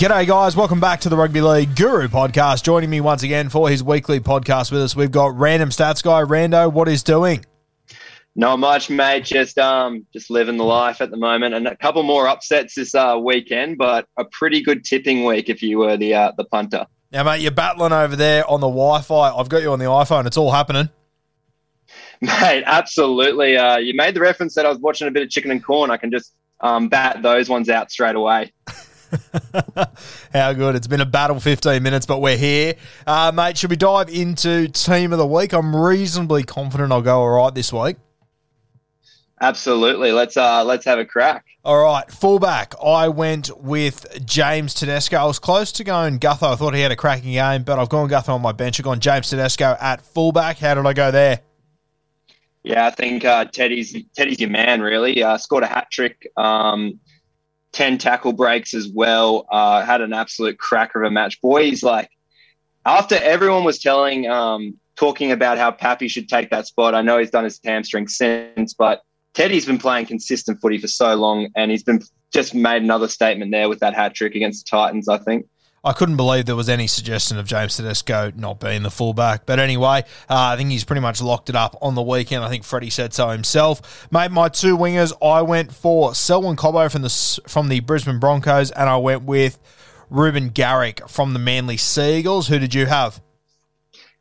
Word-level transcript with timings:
G'day, 0.00 0.26
guys. 0.26 0.56
Welcome 0.56 0.80
back 0.80 1.02
to 1.02 1.10
the 1.10 1.16
Rugby 1.18 1.42
League 1.42 1.76
Guru 1.76 2.08
podcast. 2.08 2.62
Joining 2.62 2.88
me 2.88 3.02
once 3.02 3.22
again 3.22 3.50
for 3.50 3.68
his 3.68 3.84
weekly 3.84 4.18
podcast 4.18 4.72
with 4.72 4.80
us, 4.80 4.96
we've 4.96 5.10
got 5.10 5.36
random 5.36 5.68
stats 5.68 6.02
guy 6.02 6.22
Rando. 6.22 6.72
What 6.72 6.88
is 6.88 7.02
doing? 7.02 7.44
Not 8.34 8.60
much, 8.60 8.88
mate. 8.88 9.26
Just 9.26 9.58
um, 9.58 10.06
just 10.10 10.30
living 10.30 10.56
the 10.56 10.64
life 10.64 11.02
at 11.02 11.10
the 11.10 11.18
moment, 11.18 11.54
and 11.54 11.68
a 11.68 11.76
couple 11.76 12.02
more 12.02 12.26
upsets 12.26 12.76
this 12.76 12.94
uh, 12.94 13.18
weekend, 13.22 13.76
but 13.76 14.08
a 14.16 14.24
pretty 14.24 14.62
good 14.62 14.86
tipping 14.86 15.26
week 15.26 15.50
if 15.50 15.62
you 15.62 15.76
were 15.76 15.98
the 15.98 16.14
uh, 16.14 16.32
the 16.34 16.44
punter. 16.44 16.86
Now, 17.12 17.24
mate, 17.24 17.42
you're 17.42 17.50
battling 17.50 17.92
over 17.92 18.16
there 18.16 18.48
on 18.48 18.62
the 18.62 18.68
Wi-Fi. 18.68 19.36
I've 19.36 19.50
got 19.50 19.60
you 19.60 19.70
on 19.70 19.80
the 19.80 19.84
iPhone. 19.84 20.24
It's 20.24 20.38
all 20.38 20.50
happening. 20.50 20.88
Mate, 22.22 22.62
absolutely. 22.64 23.58
Uh, 23.58 23.76
you 23.76 23.92
made 23.92 24.14
the 24.14 24.20
reference 24.20 24.54
that 24.54 24.64
I 24.64 24.70
was 24.70 24.78
watching 24.78 25.08
a 25.08 25.10
bit 25.10 25.24
of 25.24 25.28
chicken 25.28 25.50
and 25.50 25.62
corn. 25.62 25.90
I 25.90 25.98
can 25.98 26.10
just 26.10 26.34
um, 26.60 26.88
bat 26.88 27.20
those 27.20 27.50
ones 27.50 27.68
out 27.68 27.90
straight 27.90 28.16
away. 28.16 28.54
How 30.32 30.52
good. 30.52 30.76
It's 30.76 30.86
been 30.86 31.00
a 31.00 31.06
battle 31.06 31.40
15 31.40 31.82
minutes, 31.82 32.06
but 32.06 32.20
we're 32.20 32.36
here. 32.36 32.74
Uh, 33.06 33.32
mate, 33.34 33.58
should 33.58 33.70
we 33.70 33.76
dive 33.76 34.08
into 34.08 34.68
team 34.68 35.12
of 35.12 35.18
the 35.18 35.26
week? 35.26 35.52
I'm 35.52 35.74
reasonably 35.74 36.42
confident 36.42 36.92
I'll 36.92 37.02
go 37.02 37.20
all 37.20 37.30
right 37.30 37.54
this 37.54 37.72
week. 37.72 37.96
Absolutely. 39.40 40.12
Let's 40.12 40.36
uh, 40.36 40.64
let's 40.64 40.84
have 40.84 40.98
a 40.98 41.04
crack. 41.04 41.46
All 41.64 41.82
right, 41.82 42.10
fullback. 42.10 42.74
I 42.82 43.08
went 43.08 43.56
with 43.58 44.24
James 44.24 44.74
Tedesco. 44.74 45.16
I 45.16 45.24
was 45.24 45.38
close 45.38 45.72
to 45.72 45.84
going 45.84 46.18
Gutho. 46.18 46.52
I 46.52 46.56
thought 46.56 46.74
he 46.74 46.80
had 46.80 46.92
a 46.92 46.96
cracking 46.96 47.32
game, 47.32 47.62
but 47.62 47.78
I've 47.78 47.88
gone 47.88 48.08
Gutho 48.08 48.30
on 48.30 48.42
my 48.42 48.52
bench. 48.52 48.80
I've 48.80 48.84
gone 48.84 49.00
James 49.00 49.30
Tedesco 49.30 49.76
at 49.80 50.02
fullback. 50.02 50.58
How 50.58 50.74
did 50.74 50.86
I 50.86 50.92
go 50.92 51.10
there? 51.10 51.40
Yeah, 52.62 52.86
I 52.86 52.90
think 52.90 53.24
uh, 53.24 53.46
Teddy's 53.46 53.96
Teddy's 54.14 54.40
your 54.40 54.50
man. 54.50 54.82
Really, 54.82 55.22
uh, 55.22 55.38
scored 55.38 55.64
a 55.64 55.66
hat 55.66 55.88
trick. 55.90 56.30
Um, 56.36 57.00
10 57.72 57.98
tackle 57.98 58.32
breaks 58.32 58.74
as 58.74 58.88
well. 58.88 59.46
Uh, 59.50 59.84
had 59.84 60.00
an 60.00 60.12
absolute 60.12 60.58
cracker 60.58 61.02
of 61.02 61.08
a 61.08 61.10
match. 61.10 61.40
Boy, 61.40 61.64
he's 61.64 61.82
like, 61.82 62.10
after 62.84 63.16
everyone 63.16 63.64
was 63.64 63.78
telling, 63.78 64.28
um, 64.28 64.78
talking 64.96 65.32
about 65.32 65.58
how 65.58 65.70
Pappy 65.70 66.08
should 66.08 66.28
take 66.28 66.50
that 66.50 66.66
spot, 66.66 66.94
I 66.94 67.02
know 67.02 67.18
he's 67.18 67.30
done 67.30 67.44
his 67.44 67.60
hamstring 67.64 68.08
since, 68.08 68.74
but 68.74 69.02
Teddy's 69.34 69.66
been 69.66 69.78
playing 69.78 70.06
consistent 70.06 70.60
footy 70.60 70.78
for 70.78 70.88
so 70.88 71.14
long 71.14 71.48
and 71.54 71.70
he's 71.70 71.84
been 71.84 72.02
just 72.32 72.54
made 72.54 72.82
another 72.82 73.08
statement 73.08 73.50
there 73.50 73.68
with 73.68 73.80
that 73.80 73.94
hat 73.94 74.14
trick 74.14 74.34
against 74.34 74.64
the 74.64 74.70
Titans, 74.70 75.08
I 75.08 75.18
think. 75.18 75.46
I 75.82 75.94
couldn't 75.94 76.18
believe 76.18 76.44
there 76.44 76.56
was 76.56 76.68
any 76.68 76.86
suggestion 76.86 77.38
of 77.38 77.46
James 77.46 77.76
Tedesco 77.76 78.32
not 78.36 78.60
being 78.60 78.82
the 78.82 78.90
fullback. 78.90 79.46
But 79.46 79.58
anyway, 79.58 80.04
uh, 80.28 80.52
I 80.52 80.56
think 80.56 80.70
he's 80.70 80.84
pretty 80.84 81.00
much 81.00 81.22
locked 81.22 81.48
it 81.48 81.56
up 81.56 81.74
on 81.80 81.94
the 81.94 82.02
weekend. 82.02 82.44
I 82.44 82.50
think 82.50 82.64
Freddie 82.64 82.90
said 82.90 83.14
so 83.14 83.30
himself. 83.30 84.06
Mate, 84.12 84.30
my 84.30 84.50
two 84.50 84.76
wingers, 84.76 85.14
I 85.26 85.40
went 85.40 85.72
for 85.72 86.14
Selwyn 86.14 86.56
Cobbo 86.56 86.92
from 86.92 87.00
the 87.00 87.48
from 87.48 87.68
the 87.68 87.80
Brisbane 87.80 88.18
Broncos, 88.18 88.70
and 88.72 88.90
I 88.90 88.98
went 88.98 89.22
with 89.22 89.58
Reuben 90.10 90.50
Garrick 90.50 91.08
from 91.08 91.32
the 91.32 91.38
Manly 91.38 91.78
Seagulls. 91.78 92.48
Who 92.48 92.58
did 92.58 92.74
you 92.74 92.84
have? 92.84 93.22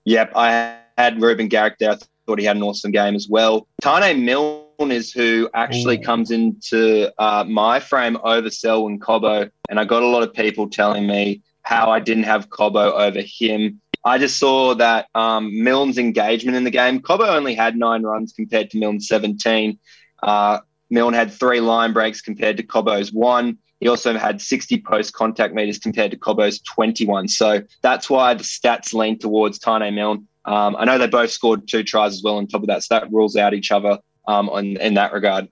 Yep, 0.06 0.32
I 0.36 0.78
had 0.98 1.22
Reuben 1.22 1.50
Garrick 1.50 1.78
there. 1.80 1.92
I 1.92 1.98
thought 2.26 2.40
he 2.40 2.46
had 2.46 2.56
an 2.56 2.64
awesome 2.64 2.92
game 2.92 3.16
as 3.16 3.28
well. 3.28 3.68
Taane 3.84 4.24
Milne 4.24 4.92
is 4.92 5.12
who 5.12 5.50
actually 5.54 5.98
Ooh. 5.98 6.04
comes 6.04 6.32
into 6.32 7.12
uh, 7.22 7.44
my 7.44 7.82
frame 7.82 8.18
over 8.24 8.50
Selwyn 8.50 8.98
Cobbo, 8.98 9.52
and 9.70 9.78
I 9.78 9.84
got 9.84 10.04
a 10.04 10.08
lot 10.08 10.24
of 10.24 10.34
people 10.34 10.70
telling 10.70 11.06
me 11.06 11.42
how 11.70 11.92
I 11.92 12.00
didn't 12.00 12.24
have 12.24 12.50
Cobbo 12.50 12.94
over 12.94 13.22
him. 13.22 13.80
I 14.04 14.18
just 14.18 14.38
saw 14.40 14.74
that 14.74 15.08
um, 15.14 15.64
Milne's 15.64 16.00
engagement 16.00 16.58
in 16.58 16.64
the 16.64 16.72
game. 16.72 17.00
Cobbo 17.00 17.28
only 17.28 17.54
had 17.54 17.78
nine 17.78 18.02
runs 18.02 18.34
compared 18.34 18.72
to 18.72 18.80
Milne's 18.80 19.08
17. 19.08 19.78
Uh, 20.24 20.62
Milne 20.90 21.14
had 21.14 21.32
three 21.32 21.60
line 21.60 21.94
breaks 21.94 22.22
compared 22.22 22.58
to 22.58 22.64
Cobbo's 22.64 23.14
one. 23.14 23.60
He 23.82 23.88
also 23.88 24.18
had 24.18 24.42
60 24.42 24.82
post 24.82 25.14
contact 25.14 25.54
meters 25.54 25.78
compared 25.78 26.10
to 26.10 26.18
Cobbo's 26.18 26.60
21. 26.62 27.28
So 27.28 27.62
that's 27.84 28.10
why 28.10 28.34
the 28.34 28.44
stats 28.44 28.96
lean 28.96 29.20
towards 29.20 29.60
Taane 29.60 29.94
Milne. 29.94 30.28
Um, 30.46 30.76
I 30.76 30.86
know 30.86 30.98
they 30.98 31.06
both 31.06 31.30
scored 31.30 31.68
two 31.68 31.84
tries 31.84 32.14
as 32.14 32.24
well 32.24 32.38
on 32.38 32.48
top 32.48 32.62
of 32.62 32.68
that, 32.68 32.82
so 32.82 32.96
that 32.96 33.12
rules 33.12 33.36
out 33.36 33.54
each 33.54 33.70
other 33.70 34.00
um, 34.28 34.50
on, 34.50 34.66
in 34.78 34.96
that 34.96 35.14
regard. 35.14 35.48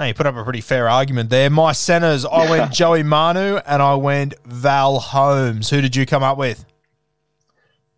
No, 0.00 0.06
you 0.06 0.14
put 0.14 0.24
up 0.24 0.34
a 0.34 0.42
pretty 0.42 0.62
fair 0.62 0.88
argument 0.88 1.28
there. 1.28 1.50
My 1.50 1.72
centers, 1.72 2.24
I 2.24 2.48
went 2.48 2.72
Joey 2.72 3.02
Manu 3.02 3.58
and 3.66 3.82
I 3.82 3.96
went 3.96 4.32
Val 4.46 4.98
Holmes. 4.98 5.68
Who 5.68 5.82
did 5.82 5.94
you 5.94 6.06
come 6.06 6.22
up 6.22 6.38
with? 6.38 6.64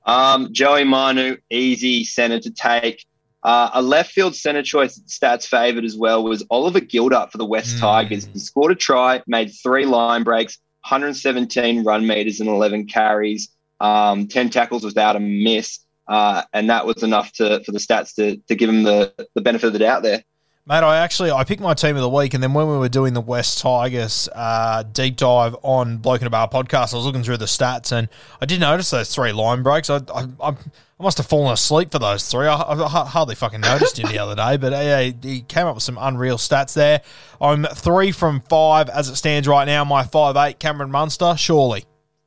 Um, 0.05 0.53
Joey 0.53 0.83
Manu, 0.83 1.37
easy 1.49 2.03
centre 2.03 2.41
to 2.41 2.51
take. 2.51 3.07
Uh, 3.45 3.71
a 3.75 3.81
left 3.81 4.11
field 4.11 4.35
centre 4.35 4.65
choice 4.65 4.99
stats 5.07 5.47
favoured 5.47 5.85
as 5.85 5.97
well 5.97 6.25
was 6.25 6.45
Oliver 6.51 6.81
Gildart 6.81 7.31
for 7.31 7.39
the 7.39 7.47
West 7.47 7.77
Mm. 7.77 7.81
Tigers. 7.81 8.29
He 8.33 8.41
scored 8.41 8.73
a 8.73 8.75
try, 8.75 9.23
made 9.29 9.53
three 9.63 9.87
line 9.87 10.25
breaks, 10.25 10.59
117 10.89 11.85
run 11.85 12.05
meters 12.05 12.41
and 12.41 12.49
11 12.49 12.87
carries, 12.87 13.49
um, 13.79 14.27
10 14.27 14.51
tackles 14.51 14.83
without 14.83 15.15
a 15.15 15.21
miss. 15.21 15.79
Uh, 16.09 16.43
and 16.53 16.69
that 16.69 16.85
was 16.85 17.05
enough 17.05 17.31
to 17.35 17.63
for 17.63 17.71
the 17.71 17.79
stats 17.79 18.13
to, 18.17 18.39
to 18.49 18.57
give 18.57 18.69
him 18.69 18.83
the, 18.83 19.15
the 19.37 19.41
benefit 19.41 19.69
of 19.69 19.73
the 19.73 19.79
doubt 19.79 20.03
there. 20.03 20.25
Mate, 20.65 20.85
I 20.85 20.99
actually 20.99 21.33
I 21.33 21.43
picked 21.43 21.61
my 21.61 21.75
team 21.75 21.97
of 21.97 22.03
the 22.03 22.09
week, 22.09 22.35
and 22.35 22.43
then 22.43 22.55
when 22.55 22.69
we 22.69 22.79
were 22.79 22.89
doing 22.89 23.15
the 23.15 23.21
West 23.21 23.59
Tigers 23.59 24.29
uh, 24.33 24.85
deep 24.85 25.17
dive 25.17 25.57
on 25.63 25.97
Bloke 25.97 26.21
in 26.21 26.27
a 26.29 26.31
Bar 26.31 26.49
podcast, 26.49 26.95
I 26.95 26.99
was 26.99 27.05
looking 27.05 27.25
through 27.25 27.39
the 27.39 27.47
stats, 27.47 27.91
and 27.91 28.09
I 28.41 28.47
did 28.47 28.61
notice 28.61 28.91
those 28.91 29.13
three 29.13 29.33
line 29.33 29.65
breaks. 29.65 29.91
I 29.91 29.97
I, 30.15 30.29
I, 30.41 30.55
must 31.01 31.19
have 31.19 31.27
fallen 31.27 31.53
asleep 31.53 31.91
for 31.91 31.99
those 31.99 32.31
three. 32.31 32.47
I, 32.47 32.55
I 32.55 33.07
hardly 33.07 33.35
fucking 33.35 33.61
noticed 33.61 33.99
him 33.99 34.09
the 34.09 34.21
other 34.21 34.37
day, 34.37 34.57
but 34.57 34.71
yeah, 34.71 35.11
he 35.21 35.41
came 35.41 35.67
up 35.67 35.75
with 35.75 35.83
some 35.83 35.99
unreal 36.01 36.37
stats 36.37 36.75
there. 36.75 37.01
I'm 37.41 37.65
three 37.65 38.13
from 38.13 38.41
five 38.49 38.89
as 38.89 39.09
it 39.09 39.17
stands 39.17 39.49
right 39.49 39.65
now. 39.65 39.85
My 39.85 40.05
five 40.05 40.37
eight 40.37 40.61
Cameron 40.61 40.93
Munster, 40.93 41.35
surely. 41.37 41.87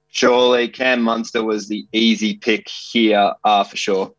Surely 0.10 0.68
Cam 0.68 1.02
Munster 1.02 1.42
was 1.42 1.70
the 1.70 1.88
easy 1.94 2.36
pick 2.36 2.68
here 2.68 3.32
uh, 3.46 3.64
for 3.64 3.78
sure. 3.78 4.14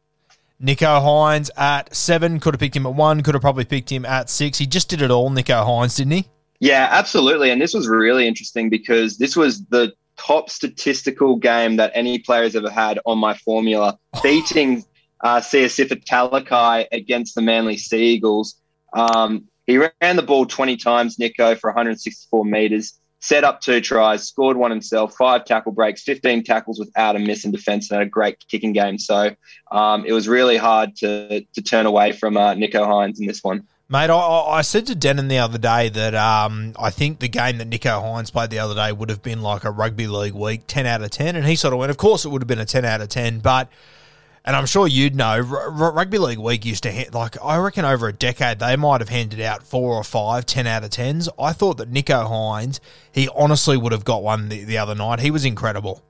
Nicho 0.63 1.01
Hynes 1.03 1.51
at 1.57 1.95
seven. 1.95 2.41
Could 2.41 2.55
have 2.55 2.61
picked 2.61 2.77
him 2.77 2.87
at 2.87 2.95
one. 2.95 3.23
Could 3.23 3.35
have 3.35 3.43
probably 3.43 3.65
picked 3.65 3.91
him 3.91 4.05
at 4.05 4.31
six. 4.31 4.59
He 4.59 4.67
just 4.67 4.89
did 4.89 5.03
it 5.03 5.11
all, 5.11 5.31
Nicho 5.31 5.65
Hynes, 5.65 5.97
didn't 5.97 6.13
he? 6.13 6.29
Yeah, 6.61 6.89
absolutely. 6.91 7.51
And 7.51 7.61
this 7.61 7.75
was 7.75 7.89
really 7.89 8.27
interesting 8.27 8.71
because 8.71 9.19
this 9.19 9.37
was 9.37 9.65
the 9.67 9.93
top 10.17 10.49
statistical 10.49 11.37
game 11.37 11.77
that 11.77 11.93
any 11.95 12.19
player 12.19 12.43
has 12.45 12.57
ever 12.57 12.71
had 12.71 12.99
on 13.05 13.19
my 13.19 13.35
formula, 13.35 13.99
beating 14.23 14.85
uh, 15.23 15.41
Siosifa 15.41 16.03
Talakai 16.05 16.87
against 16.93 17.35
the 17.35 17.43
Manly 17.43 17.77
Sea 17.77 18.15
Eagles. 18.15 18.57
Um, 18.95 19.49
He 19.67 19.77
ran 19.79 20.17
the 20.17 20.23
ball 20.23 20.47
20 20.47 20.77
times, 20.77 21.17
Nicho, 21.19 21.59
for 21.59 21.71
164 21.71 22.45
meters, 22.45 22.99
set 23.27 23.43
up 23.43 23.61
two 23.61 23.81
tries, 23.81 24.29
scored 24.29 24.57
one 24.57 24.71
himself, 24.71 25.17
five 25.17 25.45
tackle 25.45 25.73
breaks, 25.73 26.03
15 26.03 26.45
tackles 26.45 26.79
without 26.79 27.17
a 27.17 27.19
miss 27.19 27.45
in 27.45 27.51
defense, 27.51 27.91
and 27.91 27.99
had 27.99 28.07
a 28.07 28.11
great 28.11 28.39
kicking 28.49 28.73
game. 28.73 28.99
So 28.99 29.35
um, 29.73 30.05
it 30.07 30.13
was 30.13 30.29
really 30.29 30.57
hard 30.57 30.95
to, 30.99 31.41
to 31.41 31.63
turn 31.63 31.87
away 31.87 32.13
from 32.13 32.37
uh, 32.37 32.55
Nicho 32.55 32.87
Hynes 32.87 33.19
in 33.19 33.27
this 33.27 33.43
one. 33.43 33.67
Mate, 33.89 34.11
I, 34.11 34.17
I 34.17 34.63
said 34.63 34.87
to 34.87 34.95
Denon 34.95 35.27
the 35.27 35.39
other 35.39 35.59
day 35.59 35.89
that 35.89 36.15
um, 36.15 36.75
I 36.79 36.91
think 36.91 37.19
the 37.19 37.29
game 37.29 37.59
that 37.59 37.69
Nicho 37.69 38.01
Hynes 38.01 38.31
played 38.31 38.51
the 38.51 38.61
other 38.61 38.75
day 38.75 38.93
would 38.93 39.11
have 39.11 39.23
been 39.23 39.43
like 39.43 39.65
a 39.65 39.71
rugby 39.73 40.07
league 40.07 40.35
week, 40.35 40.63
10 40.69 40.87
out 40.87 41.03
of 41.03 41.11
10. 41.11 41.35
And 41.35 41.47
he 41.47 41.57
sort 41.57 41.75
of 41.75 41.81
went, 41.81 41.91
of 41.91 41.97
course 41.97 42.25
it 42.25 42.29
would 42.29 42.43
have 42.43 42.49
been 42.49 42.61
a 42.61 42.65
10 42.65 42.85
out 42.85 43.01
of 43.01 43.09
10. 43.09 43.41
But, 43.41 43.69
and 44.47 44.55
I'm 44.55 44.67
sure 44.67 44.87
you'd 44.87 45.17
know, 45.17 45.45
r- 45.45 45.71
rugby 45.71 46.19
league 46.19 46.39
week 46.39 46.65
used 46.65 46.85
to, 46.85 46.93
ha- 46.93 47.11
like, 47.13 47.37
I 47.43 47.59
reckon 47.59 47.85
over 47.85 48.09
a 48.09 48.13
decade, 48.13 48.61
they 48.61 48.77
might 48.77 49.01
have 49.01 49.09
handed 49.09 49.41
out 49.41 49.65
four 49.65 49.95
or 49.95 50.05
five 50.05 50.47
10 50.47 50.67
out 50.67 50.85
of 50.85 50.91
10s. 50.91 51.29
I 51.39 51.53
thought 51.53 51.79
that 51.79 51.93
Nicho 51.93 52.29
Hynes, 52.29 52.79
he 53.11 53.29
honestly 53.35 53.77
would 53.77 53.93
have 53.93 54.05
got 54.05 54.23
one 54.23 54.49
the, 54.49 54.65
the 54.65 54.79
other 54.79 54.95
night. 54.95 55.21
He 55.21 55.31
was 55.31 55.45
incredible. 55.45 56.03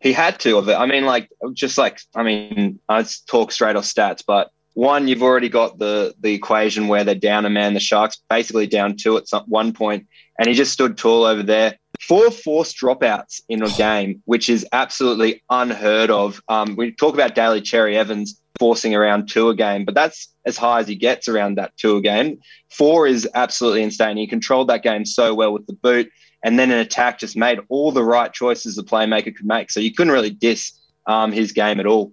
He 0.00 0.12
had 0.12 0.38
to 0.40 0.58
of 0.58 0.68
it. 0.68 0.74
I 0.74 0.86
mean, 0.86 1.06
like, 1.06 1.30
just 1.54 1.78
like, 1.78 2.00
I 2.14 2.22
mean, 2.22 2.78
I 2.88 3.04
talk 3.26 3.50
straight 3.50 3.74
off 3.74 3.84
stats, 3.84 4.22
but 4.24 4.50
one, 4.78 5.08
you've 5.08 5.24
already 5.24 5.48
got 5.48 5.80
the 5.80 6.14
the 6.20 6.32
equation 6.32 6.86
where 6.86 7.02
they're 7.02 7.16
down 7.16 7.44
a 7.44 7.50
man. 7.50 7.74
The 7.74 7.80
Sharks 7.80 8.22
basically 8.30 8.68
down 8.68 8.96
two 8.96 9.16
at 9.16 9.26
some, 9.26 9.42
one 9.48 9.72
point, 9.72 10.06
and 10.38 10.46
he 10.46 10.54
just 10.54 10.72
stood 10.72 10.96
tall 10.96 11.24
over 11.24 11.42
there. 11.42 11.76
Four 12.00 12.30
forced 12.30 12.76
dropouts 12.76 13.40
in 13.48 13.62
a 13.62 13.68
game, 13.70 14.22
which 14.24 14.48
is 14.48 14.66
absolutely 14.72 15.42
unheard 15.50 16.10
of. 16.10 16.40
Um, 16.48 16.76
we 16.76 16.92
talk 16.92 17.14
about 17.14 17.34
Daly 17.34 17.60
Cherry 17.60 17.96
Evans 17.96 18.40
forcing 18.58 18.94
around 18.94 19.28
two 19.28 19.48
a 19.48 19.54
game, 19.54 19.84
but 19.84 19.94
that's 19.94 20.32
as 20.46 20.56
high 20.56 20.80
as 20.80 20.88
he 20.88 20.94
gets 20.94 21.28
around 21.28 21.56
that 21.56 21.76
two 21.76 21.96
a 21.96 22.00
game. 22.00 22.38
Four 22.70 23.06
is 23.06 23.28
absolutely 23.34 23.82
insane. 23.82 24.16
He 24.16 24.26
controlled 24.26 24.68
that 24.68 24.82
game 24.82 25.04
so 25.04 25.34
well 25.34 25.52
with 25.52 25.66
the 25.66 25.74
boot, 25.74 26.08
and 26.44 26.58
then 26.58 26.70
an 26.70 26.78
attack 26.78 27.18
just 27.18 27.36
made 27.36 27.58
all 27.68 27.90
the 27.90 28.04
right 28.04 28.32
choices 28.32 28.76
the 28.76 28.84
playmaker 28.84 29.34
could 29.34 29.46
make. 29.46 29.70
So 29.70 29.80
you 29.80 29.92
couldn't 29.92 30.12
really 30.12 30.30
diss 30.30 30.72
um, 31.06 31.32
his 31.32 31.52
game 31.52 31.80
at 31.80 31.86
all. 31.86 32.12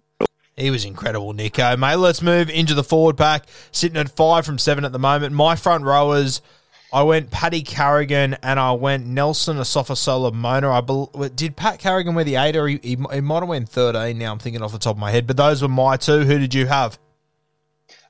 He 0.58 0.72
was 0.72 0.86
incredible, 0.86 1.34
Nicho. 1.34 1.78
Mate, 1.78 1.98
let's 1.98 2.22
move 2.22 2.50
into 2.50 2.74
the 2.74 2.84
forward 2.84 3.18
pack. 3.18 3.46
Sitting 3.72 3.98
at 3.98 4.10
five 4.10 4.46
from 4.46 4.58
seven 4.58 4.86
at 4.86 4.94
the 4.94 5.00
moment. 5.00 5.34
My 5.34 5.58
front 5.58 5.84
rowers, 5.84 6.42
I 6.96 7.04
went 7.04 7.30
Paddy 7.30 7.62
Carrigan 7.62 8.38
and 8.42 8.58
I 8.58 8.72
went 8.72 9.06
Nelson 9.06 9.58
Asofa-Solomona. 9.58 10.72
I 10.72 10.80
be, 10.80 11.30
did 11.36 11.58
Pat 11.58 11.78
Carrigan 11.78 12.16
wear 12.16 12.24
the 12.24 12.38
eight 12.38 12.56
or 12.56 12.70
he, 12.70 12.80
he, 12.82 12.98
he 13.12 13.20
might 13.20 13.42
have 13.42 13.50
went 13.50 13.68
13 13.68 14.18
now. 14.18 14.32
I'm 14.32 14.40
thinking 14.40 14.62
off 14.62 14.72
the 14.72 14.80
top 14.80 14.96
of 14.96 15.00
my 15.00 15.12
head. 15.12 15.28
But 15.28 15.36
those 15.36 15.62
were 15.62 15.68
my 15.68 15.98
two. 15.98 16.22
Who 16.22 16.40
did 16.40 16.54
you 16.54 16.68
have? 16.68 16.98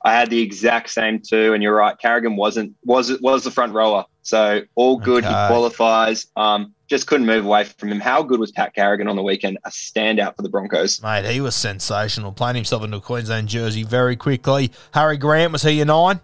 I 0.04 0.14
had 0.14 0.30
the 0.30 0.40
exact 0.40 0.92
same 0.92 1.20
two, 1.20 1.54
and 1.54 1.64
you're 1.64 1.76
right. 1.76 1.98
Carrigan 1.98 2.36
wasn't 2.36 2.76
was 2.84 3.20
was 3.22 3.44
the 3.44 3.50
front 3.50 3.74
rower, 3.74 4.06
so 4.22 4.62
all 4.76 4.98
good. 4.98 5.26
Okay. 5.26 5.30
He 5.30 5.48
qualifies. 5.48 6.28
Um, 6.36 6.76
just 6.88 7.08
couldn't 7.08 7.26
move 7.26 7.44
away 7.44 7.64
from 7.64 7.92
him. 7.92 8.00
How 8.00 8.22
good 8.22 8.40
was 8.40 8.52
Pat 8.52 8.76
Carrigan 8.76 9.08
on 9.08 9.16
the 9.16 9.24
weekend? 9.24 9.58
A 9.66 9.72
standout 9.72 10.36
for 10.36 10.44
the 10.44 10.50
Broncos, 10.50 11.02
mate. 11.02 11.26
He 11.26 11.42
was 11.42 11.56
sensational, 11.56 12.32
playing 12.32 12.56
himself 12.56 12.84
into 12.84 12.98
a 12.98 13.02
Queensland 13.02 13.48
jersey 13.48 13.82
very 13.82 14.16
quickly. 14.16 14.72
Harry 14.94 15.18
Grant 15.18 15.54
was 15.54 15.64
he 15.64 15.72
your 15.72 15.88
nine? 15.88 16.20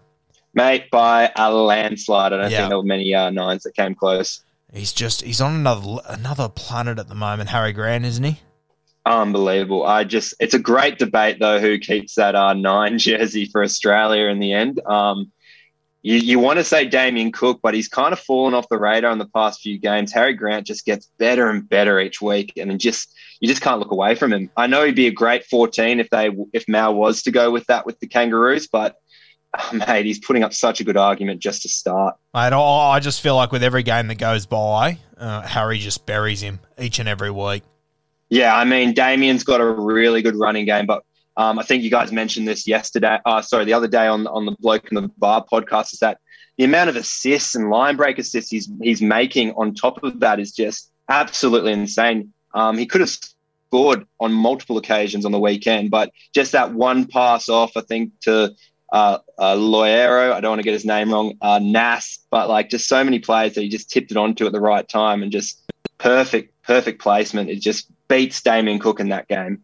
Mate, 0.53 0.89
by 0.91 1.31
a 1.35 1.53
landslide. 1.53 2.33
I 2.33 2.37
don't 2.37 2.51
think 2.51 2.69
there 2.69 2.77
were 2.77 2.83
many 2.83 3.13
uh, 3.15 3.29
nines 3.29 3.63
that 3.63 3.75
came 3.75 3.95
close. 3.95 4.41
He's 4.73 4.93
just 4.93 5.21
he's 5.21 5.41
on 5.41 5.55
another 5.55 5.97
another 6.07 6.49
planet 6.49 6.99
at 6.99 7.07
the 7.07 7.15
moment, 7.15 7.49
Harry 7.49 7.73
Grant, 7.73 8.05
isn't 8.05 8.23
he? 8.23 8.39
Unbelievable. 9.05 9.83
I 9.83 10.03
just, 10.03 10.35
it's 10.39 10.53
a 10.53 10.59
great 10.59 10.99
debate 10.99 11.37
though, 11.39 11.59
who 11.59 11.79
keeps 11.79 12.15
that 12.15 12.35
uh, 12.35 12.53
nine 12.53 12.97
jersey 12.99 13.45
for 13.45 13.63
Australia 13.63 14.27
in 14.27 14.39
the 14.39 14.53
end. 14.53 14.79
Um, 14.85 15.31
you, 16.03 16.15
you 16.15 16.39
want 16.39 16.57
to 16.57 16.63
say 16.63 16.85
Damien 16.85 17.31
Cook, 17.31 17.59
but 17.61 17.73
he's 17.73 17.87
kind 17.87 18.13
of 18.13 18.19
fallen 18.19 18.53
off 18.53 18.69
the 18.69 18.79
radar 18.79 19.11
in 19.11 19.19
the 19.19 19.27
past 19.27 19.61
few 19.61 19.77
games. 19.77 20.11
Harry 20.11 20.33
Grant 20.33 20.65
just 20.65 20.85
gets 20.85 21.07
better 21.17 21.49
and 21.49 21.67
better 21.67 21.99
each 21.99 22.21
week, 22.21 22.53
and 22.57 22.79
just 22.79 23.13
you 23.39 23.47
just 23.47 23.61
can't 23.61 23.79
look 23.79 23.91
away 23.91 24.15
from 24.15 24.33
him. 24.33 24.49
I 24.57 24.67
know 24.67 24.83
he'd 24.83 24.95
be 24.95 25.07
a 25.07 25.11
great 25.11 25.45
14 25.45 25.99
if 25.99 26.09
they 26.09 26.29
if 26.53 26.67
Mal 26.67 26.95
was 26.95 27.23
to 27.23 27.31
go 27.31 27.51
with 27.51 27.67
that 27.67 27.85
with 27.85 27.99
the 27.99 28.07
Kangaroos, 28.07 28.67
but 28.67 28.95
oh, 29.57 29.83
mate, 29.87 30.05
he's 30.05 30.19
putting 30.19 30.43
up 30.43 30.53
such 30.53 30.81
a 30.81 30.83
good 30.83 30.97
argument 30.97 31.39
just 31.39 31.61
to 31.63 31.69
start. 31.69 32.15
Mate, 32.33 32.53
I 32.53 32.99
just 32.99 33.21
feel 33.21 33.35
like 33.35 33.51
with 33.51 33.63
every 33.63 33.83
game 33.83 34.07
that 34.07 34.15
goes 34.15 34.45
by, 34.45 34.97
uh, 35.17 35.41
Harry 35.41 35.77
just 35.77 36.05
buries 36.05 36.41
him 36.41 36.59
each 36.79 36.99
and 36.99 37.07
every 37.07 37.31
week. 37.31 37.63
Yeah, 38.29 38.55
I 38.55 38.63
mean, 38.63 38.93
Damien's 38.93 39.43
got 39.43 39.59
a 39.59 39.65
really 39.65 40.21
good 40.21 40.35
running 40.35 40.65
game, 40.65 40.85
but 40.85 41.03
um, 41.37 41.59
I 41.59 41.63
think 41.63 41.83
you 41.83 41.89
guys 41.89 42.11
mentioned 42.11 42.47
this 42.47 42.67
yesterday. 42.67 43.19
Uh, 43.25 43.41
sorry, 43.41 43.65
the 43.65 43.73
other 43.73 43.87
day 43.87 44.07
on 44.07 44.27
on 44.27 44.45
the 44.45 44.55
bloke 44.59 44.89
in 44.91 44.95
the 44.95 45.09
bar 45.17 45.45
podcast 45.51 45.93
is 45.93 45.99
that 45.99 46.19
the 46.57 46.63
amount 46.63 46.89
of 46.89 46.95
assists 46.95 47.55
and 47.55 47.69
line 47.69 47.95
break 47.95 48.19
assists 48.19 48.51
he's 48.51 48.69
he's 48.81 49.01
making 49.01 49.51
on 49.53 49.73
top 49.73 50.03
of 50.03 50.19
that 50.19 50.39
is 50.39 50.51
just 50.51 50.91
absolutely 51.09 51.73
insane. 51.73 52.33
Um, 52.53 52.77
he 52.77 52.85
could 52.85 53.01
have 53.01 53.09
scored 53.09 54.05
on 54.19 54.33
multiple 54.33 54.77
occasions 54.77 55.25
on 55.25 55.31
the 55.31 55.39
weekend, 55.39 55.89
but 55.91 56.11
just 56.33 56.51
that 56.51 56.73
one 56.73 57.05
pass 57.05 57.47
off, 57.47 57.77
I 57.77 57.81
think 57.81 58.11
to 58.21 58.53
uh, 58.91 59.19
uh, 59.37 59.55
Loiero, 59.55 60.33
I 60.33 60.41
don't 60.41 60.51
want 60.51 60.59
to 60.59 60.63
get 60.63 60.73
his 60.73 60.85
name 60.85 61.11
wrong, 61.13 61.37
uh, 61.41 61.59
Nas, 61.61 62.19
but 62.29 62.49
like 62.49 62.69
just 62.69 62.87
so 62.87 63.03
many 63.03 63.19
players 63.19 63.53
that 63.55 63.61
he 63.61 63.69
just 63.69 63.89
tipped 63.89 64.11
it 64.11 64.17
onto 64.17 64.45
at 64.45 64.51
the 64.51 64.59
right 64.59 64.87
time 64.87 65.23
and 65.23 65.31
just 65.31 65.61
perfect, 65.97 66.53
perfect 66.63 67.01
placement. 67.01 67.49
It 67.49 67.61
just 67.61 67.87
beats 68.07 68.41
Damien 68.41 68.79
Cook 68.79 68.99
in 68.99 69.09
that 69.09 69.27
game. 69.27 69.63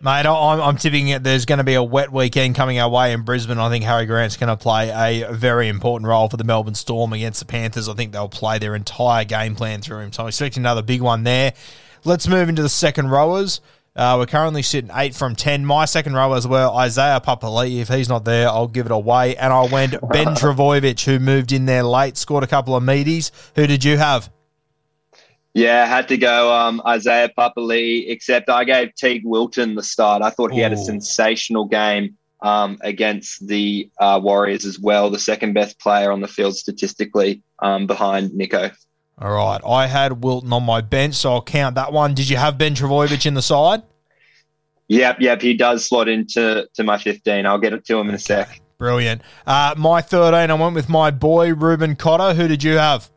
Mate, 0.00 0.26
I'm, 0.26 0.60
I'm 0.60 0.76
tipping 0.76 1.08
it. 1.08 1.24
There's 1.24 1.44
going 1.44 1.58
to 1.58 1.64
be 1.64 1.74
a 1.74 1.82
wet 1.82 2.12
weekend 2.12 2.54
coming 2.54 2.78
our 2.78 2.88
way 2.88 3.12
in 3.12 3.22
Brisbane. 3.22 3.58
I 3.58 3.68
think 3.68 3.84
Harry 3.84 4.06
Grant's 4.06 4.36
going 4.36 4.48
to 4.48 4.56
play 4.56 4.90
a 4.90 5.32
very 5.32 5.66
important 5.66 6.06
role 6.06 6.28
for 6.28 6.36
the 6.36 6.44
Melbourne 6.44 6.76
Storm 6.76 7.12
against 7.12 7.40
the 7.40 7.46
Panthers. 7.46 7.88
I 7.88 7.94
think 7.94 8.12
they'll 8.12 8.28
play 8.28 8.58
their 8.58 8.76
entire 8.76 9.24
game 9.24 9.56
plan 9.56 9.80
through 9.80 10.00
him. 10.00 10.12
So 10.12 10.22
I'm 10.22 10.28
expecting 10.28 10.62
another 10.62 10.82
big 10.82 11.00
one 11.00 11.24
there. 11.24 11.52
Let's 12.04 12.28
move 12.28 12.48
into 12.48 12.62
the 12.62 12.68
second 12.68 13.10
rowers. 13.10 13.60
Uh, 13.98 14.14
we're 14.16 14.26
currently 14.26 14.62
sitting 14.62 14.92
eight 14.94 15.12
from 15.12 15.34
ten. 15.34 15.64
My 15.64 15.84
second 15.84 16.14
row 16.14 16.32
as 16.34 16.46
well, 16.46 16.76
Isaiah 16.76 17.20
Papali'i. 17.20 17.80
If 17.80 17.88
he's 17.88 18.08
not 18.08 18.24
there, 18.24 18.46
I'll 18.48 18.68
give 18.68 18.86
it 18.86 18.92
away. 18.92 19.36
And 19.36 19.52
I 19.52 19.66
went 19.66 19.90
Ben 20.12 20.28
Trbojevic, 20.28 21.04
who 21.04 21.18
moved 21.18 21.50
in 21.50 21.66
there 21.66 21.82
late, 21.82 22.16
scored 22.16 22.44
a 22.44 22.46
couple 22.46 22.76
of 22.76 22.84
meaties. 22.84 23.32
Who 23.56 23.66
did 23.66 23.82
you 23.82 23.96
have? 23.96 24.30
Yeah, 25.52 25.84
had 25.84 26.06
to 26.08 26.16
go 26.16 26.54
um, 26.54 26.80
Isaiah 26.86 27.28
Papali'i, 27.36 28.04
except 28.08 28.48
I 28.48 28.62
gave 28.62 28.90
Teig 28.90 29.22
Wilton 29.24 29.74
the 29.74 29.82
start. 29.82 30.22
I 30.22 30.30
thought 30.30 30.52
he 30.52 30.60
Ooh. 30.60 30.62
had 30.62 30.72
a 30.72 30.76
sensational 30.76 31.64
game 31.64 32.16
um, 32.40 32.78
against 32.82 33.48
the 33.48 33.90
uh, 33.98 34.20
Warriors 34.22 34.64
as 34.64 34.78
well, 34.78 35.10
the 35.10 35.18
second 35.18 35.54
best 35.54 35.80
player 35.80 36.12
on 36.12 36.20
the 36.20 36.28
field 36.28 36.56
statistically 36.56 37.42
um, 37.58 37.88
behind 37.88 38.30
Nicho. 38.30 38.72
All 39.20 39.32
right. 39.32 39.60
I 39.66 39.86
had 39.88 40.22
Wilton 40.22 40.52
on 40.52 40.62
my 40.62 40.82
bench, 40.82 41.16
so 41.16 41.32
I'll 41.32 41.42
count 41.42 41.74
that 41.74 41.92
one. 41.92 42.14
Did 42.14 42.28
you 42.28 42.36
have 42.36 42.56
Ben 42.56 42.76
Trbojevic 42.76 43.26
in 43.26 43.34
the 43.34 43.42
side? 43.42 43.82
Yep, 44.88 45.20
yep. 45.20 45.42
He 45.42 45.54
does 45.54 45.86
slot 45.86 46.08
into 46.08 46.68
to 46.74 46.84
my 46.84 46.98
15. 46.98 47.46
I'll 47.46 47.58
get 47.58 47.72
it 47.72 47.84
to 47.86 47.98
him 47.98 48.08
in 48.08 48.14
a 48.14 48.18
sec. 48.18 48.60
Brilliant. 48.78 49.22
Uh, 49.46 49.74
my 49.76 50.00
13, 50.00 50.50
I 50.50 50.54
went 50.54 50.74
with 50.74 50.88
my 50.88 51.10
boy, 51.10 51.52
Reuben 51.54 51.96
Cotter. 51.96 52.34
Who 52.34 52.48
did 52.48 52.62
you 52.62 52.78
have? 52.78 53.10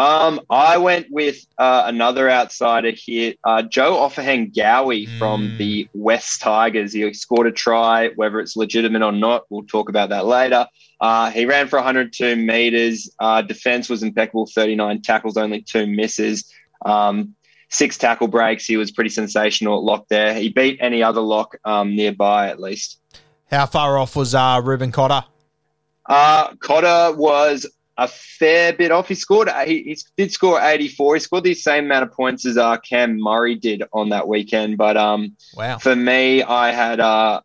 Um, 0.00 0.40
I 0.48 0.78
went 0.78 1.08
with 1.10 1.44
uh, 1.58 1.82
another 1.84 2.30
outsider 2.30 2.90
here, 2.90 3.34
uh, 3.44 3.60
Joe 3.60 3.96
Ofahengaue 3.96 5.06
mm. 5.06 5.18
from 5.18 5.58
the 5.58 5.88
West 5.92 6.40
Tigers. 6.40 6.94
He 6.94 7.12
scored 7.12 7.46
a 7.46 7.52
try, 7.52 8.08
whether 8.16 8.40
it's 8.40 8.56
legitimate 8.56 9.02
or 9.02 9.12
not. 9.12 9.44
We'll 9.50 9.64
talk 9.64 9.90
about 9.90 10.08
that 10.08 10.24
later. 10.24 10.66
Uh, 11.02 11.30
he 11.30 11.44
ran 11.44 11.68
for 11.68 11.76
102 11.76 12.34
meters. 12.36 13.10
Uh, 13.18 13.42
defense 13.42 13.90
was 13.90 14.02
impeccable, 14.02 14.46
39 14.46 15.02
tackles, 15.02 15.36
only 15.36 15.60
two 15.60 15.86
misses. 15.86 16.50
Um, 16.86 17.34
six 17.70 17.96
tackle 17.96 18.28
breaks. 18.28 18.66
He 18.66 18.76
was 18.76 18.90
pretty 18.90 19.10
sensational 19.10 19.78
at 19.78 19.84
lock 19.84 20.08
there. 20.08 20.34
He 20.34 20.50
beat 20.50 20.78
any 20.80 21.02
other 21.02 21.20
lock 21.20 21.56
um, 21.64 21.96
nearby, 21.96 22.48
at 22.48 22.60
least. 22.60 23.00
How 23.50 23.66
far 23.66 23.98
off 23.98 24.14
was 24.14 24.34
uh, 24.34 24.60
Reuben 24.62 24.92
Cotter? 24.92 25.26
Uh, 26.06 26.54
Cotter 26.56 27.16
was 27.16 27.66
a 27.96 28.08
fair 28.08 28.72
bit 28.72 28.90
off. 28.90 29.08
He 29.08 29.14
scored. 29.14 29.48
He, 29.66 29.82
he, 29.82 29.98
did 30.16 30.32
score 30.32 30.60
84. 30.60 31.14
He 31.14 31.20
scored 31.20 31.44
the 31.44 31.54
same 31.54 31.84
amount 31.84 32.04
of 32.04 32.12
points 32.12 32.46
as 32.46 32.56
uh, 32.56 32.76
Cam 32.78 33.20
Murray 33.20 33.54
did 33.54 33.82
on 33.92 34.10
that 34.10 34.26
weekend. 34.26 34.78
But 34.78 34.96
um, 34.96 35.36
wow. 35.54 35.78
For 35.78 35.94
me, 35.94 36.42
I 36.42 36.72
had 36.72 37.00
uh, 37.00 37.40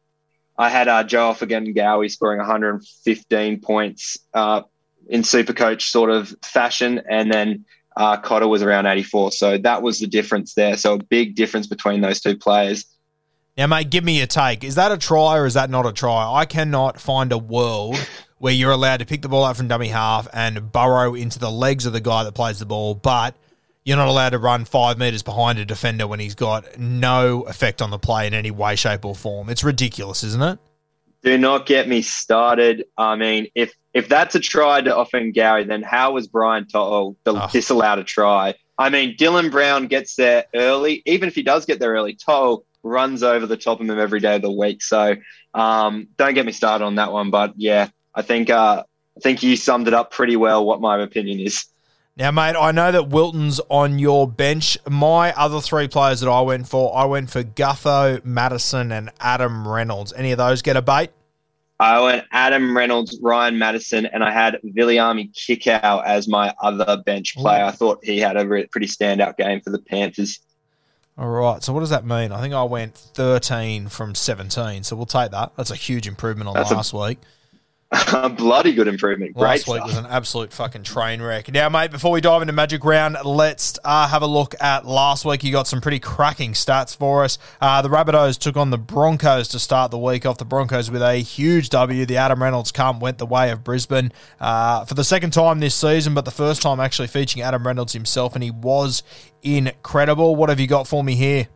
I 0.58 0.70
had 0.70 0.88
uh, 0.88 1.04
Joe 1.04 1.32
Ofahengaue 1.34 2.10
scoring 2.10 2.40
115 2.40 3.60
points 3.60 4.18
uh, 4.34 4.62
in 5.08 5.22
Supercoach 5.22 5.82
sort 5.82 6.10
of 6.10 6.34
fashion, 6.42 7.02
and 7.10 7.32
then 7.32 7.66
uh, 7.98 8.18
Cotter 8.18 8.48
was 8.48 8.62
around 8.62 8.86
84. 8.86 9.32
So 9.32 9.58
that 9.58 9.82
was 9.82 10.00
the 10.00 10.08
difference 10.08 10.54
there. 10.54 10.78
So 10.78 10.96
a 10.96 10.98
big 10.98 11.36
difference 11.36 11.68
between 11.68 12.02
those 12.02 12.20
two 12.20 12.38
players. 12.38 12.86
Now, 13.58 13.68
mate, 13.68 13.90
give 13.90 14.04
me 14.04 14.22
a 14.22 14.28
take. 14.28 14.64
Is 14.64 14.76
that 14.76 14.92
a 14.92 14.98
try 14.98 15.38
or 15.38 15.46
is 15.46 15.54
that 15.54 15.70
not 15.70 15.86
a 15.86 15.94
try? 15.94 16.30
I 16.30 16.46
cannot 16.46 17.00
find 17.00 17.32
a 17.32 17.38
world 17.38 17.96
where 18.38 18.54
you're 18.54 18.72
allowed 18.72 18.98
to 18.98 19.06
pick 19.06 19.22
the 19.22 19.30
ball 19.30 19.44
up 19.44 19.56
from 19.56 19.70
dummy 19.70 19.88
half 19.88 20.28
and 20.34 20.72
burrow 20.72 21.16
into 21.16 21.40
the 21.40 21.50
legs 21.50 21.86
of 21.86 21.94
the 21.94 22.02
guy 22.02 22.26
that 22.26 22.34
plays 22.34 22.60
the 22.60 22.66
ball, 22.66 22.96
but 22.96 23.34
you're 23.86 23.98
not 23.98 24.08
allowed 24.08 24.32
to 24.32 24.40
run 24.40 24.66
five 24.66 24.98
meters 24.98 25.24
behind 25.24 25.58
a 25.58 25.66
defender 25.66 26.06
when 26.06 26.20
he's 26.20 26.36
got 26.36 26.78
no 26.78 27.44
effect 27.44 27.82
on 27.82 27.92
the 27.92 28.00
play 28.00 28.28
in 28.28 28.34
any 28.34 28.52
way, 28.52 28.76
shape, 28.76 29.06
or 29.06 29.16
form. 29.16 29.50
It's 29.50 29.64
ridiculous, 29.64 30.24
isn't 30.24 30.42
it? 30.42 30.60
Do 31.24 31.38
not 31.38 31.66
get 31.66 31.88
me 31.88 32.02
started. 32.02 32.86
I 32.98 33.16
mean, 33.16 33.48
if 33.56 33.74
if 33.96 34.08
that's 34.08 34.36
a 34.36 34.40
try 34.40 34.82
to 34.82 34.92
Ofahengaue, 34.92 35.66
then 35.68 35.82
how 35.82 36.12
was 36.12 36.28
Brian 36.28 36.68
To'o 36.68 37.16
Oh. 37.26 37.48
disallowed 37.52 37.98
a 37.98 38.04
try? 38.04 38.54
I 38.78 38.90
mean, 38.90 39.16
Dylan 39.18 39.50
Brown 39.50 39.88
gets 39.88 40.16
there 40.16 40.46
early. 40.54 41.02
Even 41.06 41.28
if 41.30 41.34
he 41.36 41.42
does 41.42 41.66
get 41.66 41.80
there 41.80 41.94
early, 41.94 42.14
To'o 42.14 42.64
runs 42.84 43.24
over 43.24 43.48
the 43.48 43.58
top 43.58 43.80
of 43.80 43.90
him 43.90 43.98
every 43.98 44.20
day 44.20 44.36
of 44.36 44.42
the 44.44 44.52
week. 44.52 44.84
So 44.84 45.16
um, 45.54 46.10
don't 46.18 46.34
get 46.36 46.46
me 46.46 46.52
started 46.52 46.84
on 46.86 46.96
that 46.96 47.12
one. 47.12 47.32
But 47.32 47.54
yeah, 47.56 47.88
I 48.14 48.22
think 48.22 48.50
uh, 48.50 48.84
I 49.18 49.20
think 49.22 49.42
you 49.42 49.56
summed 49.56 49.88
it 49.88 49.94
up 49.94 50.12
pretty 50.12 50.36
well. 50.36 50.66
What 50.66 50.82
my 50.82 51.02
opinion 51.02 51.40
is. 51.40 51.66
Now, 52.18 52.32
mate, 52.32 52.56
I 52.58 52.72
know 52.72 52.92
that 52.94 53.10
Wilton's 53.10 53.60
on 53.70 54.00
your 54.00 54.26
bench. 54.28 54.78
My 54.90 55.34
other 55.34 55.60
three 55.60 55.88
players 55.90 56.20
that 56.22 56.30
I 56.30 56.40
went 56.42 56.68
for, 56.68 56.96
I 56.96 57.04
went 57.06 57.30
for 57.30 57.44
Gutho, 57.44 58.24
Matterson, 58.24 58.92
and 58.94 59.10
Adam 59.20 59.68
Reynolds. 59.68 60.14
Any 60.14 60.32
of 60.32 60.38
those 60.38 60.62
get 60.62 60.78
a 60.78 60.82
bait? 60.82 61.10
I 61.80 62.00
went 62.02 62.26
Adam 62.32 62.76
Reynolds, 62.76 63.20
Ryan 63.22 63.58
Matterson, 63.58 64.06
and 64.06 64.24
I 64.24 64.32
had 64.32 64.60
Viliame 64.64 65.34
Kikau 65.34 66.04
as 66.06 66.28
my 66.28 66.54
other 66.62 67.02
bench 67.06 67.36
player. 67.36 67.66
I 67.66 67.72
thought 67.72 68.00
he 68.04 68.20
had 68.20 68.38
a 68.38 68.48
re- 68.48 68.68
pretty 68.68 68.88
standout 68.88 69.36
game 69.38 69.60
for 69.62 69.72
the 69.72 69.80
Panthers. 69.80 70.40
All 71.18 71.28
right. 71.30 71.62
So 71.64 71.74
what 71.74 71.82
does 71.82 71.90
that 71.90 72.06
mean? 72.06 72.32
I 72.32 72.40
think 72.42 72.54
I 72.54 72.64
went 72.64 72.96
13 72.96 73.88
from 73.90 74.16
17. 74.16 74.84
So 74.84 74.96
we'll 74.96 75.06
take 75.06 75.32
that. 75.32 75.54
That's 75.58 75.72
a 75.72 75.76
huge 75.76 76.08
improvement 76.08 76.48
on 76.48 76.54
That's 76.56 76.72
a- 76.72 76.76
last 76.76 76.94
week. 77.96 78.38
Bloody 78.38 78.74
good 78.74 78.88
improvement. 78.88 79.34
Great 79.34 79.68
Last 79.68 79.68
week 79.68 79.84
was 79.86 79.98
an 79.98 80.06
absolute 80.06 80.54
fucking 80.54 80.84
train 80.84 81.22
wreck. 81.22 81.52
Now, 81.52 81.70
mate, 81.70 81.92
before 81.92 82.12
we 82.12 82.22
dive 82.22 82.42
into 82.42 82.54
Magic 82.54 82.84
Round, 82.84 83.18
let's 83.24 83.78
uh, 83.84 84.08
have 84.08 84.22
a 84.22 84.28
look 84.28 84.56
at 84.62 84.86
last 84.86 85.26
week. 85.26 85.44
You 85.44 85.52
got 85.52 85.68
some 85.68 85.82
pretty 85.82 86.00
cracking 86.00 86.54
stats 86.54 86.96
for 86.96 87.24
us. 87.24 87.38
Uh, 87.62 87.82
the 87.82 87.90
Rabbitohs 87.90 88.38
took 88.38 88.58
on 88.58 88.70
the 88.70 88.78
Broncos 88.78 89.48
to 89.50 89.60
start 89.60 89.92
the 89.92 89.98
week 89.98 90.26
off. 90.26 90.38
The 90.38 90.46
Broncos 90.46 90.92
with 90.92 91.02
a 91.02 91.16
huge 91.16 91.70
W. 91.70 92.06
The 92.06 92.18
Adam 92.18 92.42
Reynolds 92.42 92.72
come 92.72 93.00
went 93.00 93.18
the 93.18 93.26
way 93.26 93.52
of 93.52 93.64
Brisbane 93.64 94.12
uh, 94.40 94.86
for 94.86 94.94
the 94.94 95.04
second 95.04 95.32
time 95.32 95.60
this 95.60 95.76
season, 95.76 96.14
but 96.14 96.26
the 96.26 96.32
first 96.32 96.62
time 96.62 96.80
actually 96.80 97.08
featuring 97.08 97.44
Adam 97.44 97.66
Reynolds 97.66 97.94
himself, 97.94 98.36
and 98.36 98.44
he 98.44 98.52
was 98.52 99.04
incredible. 99.44 100.36
What 100.36 100.50
have 100.50 100.60
you 100.60 100.68
got 100.68 100.88
for 100.88 101.04
me 101.04 101.16
here? 101.16 101.48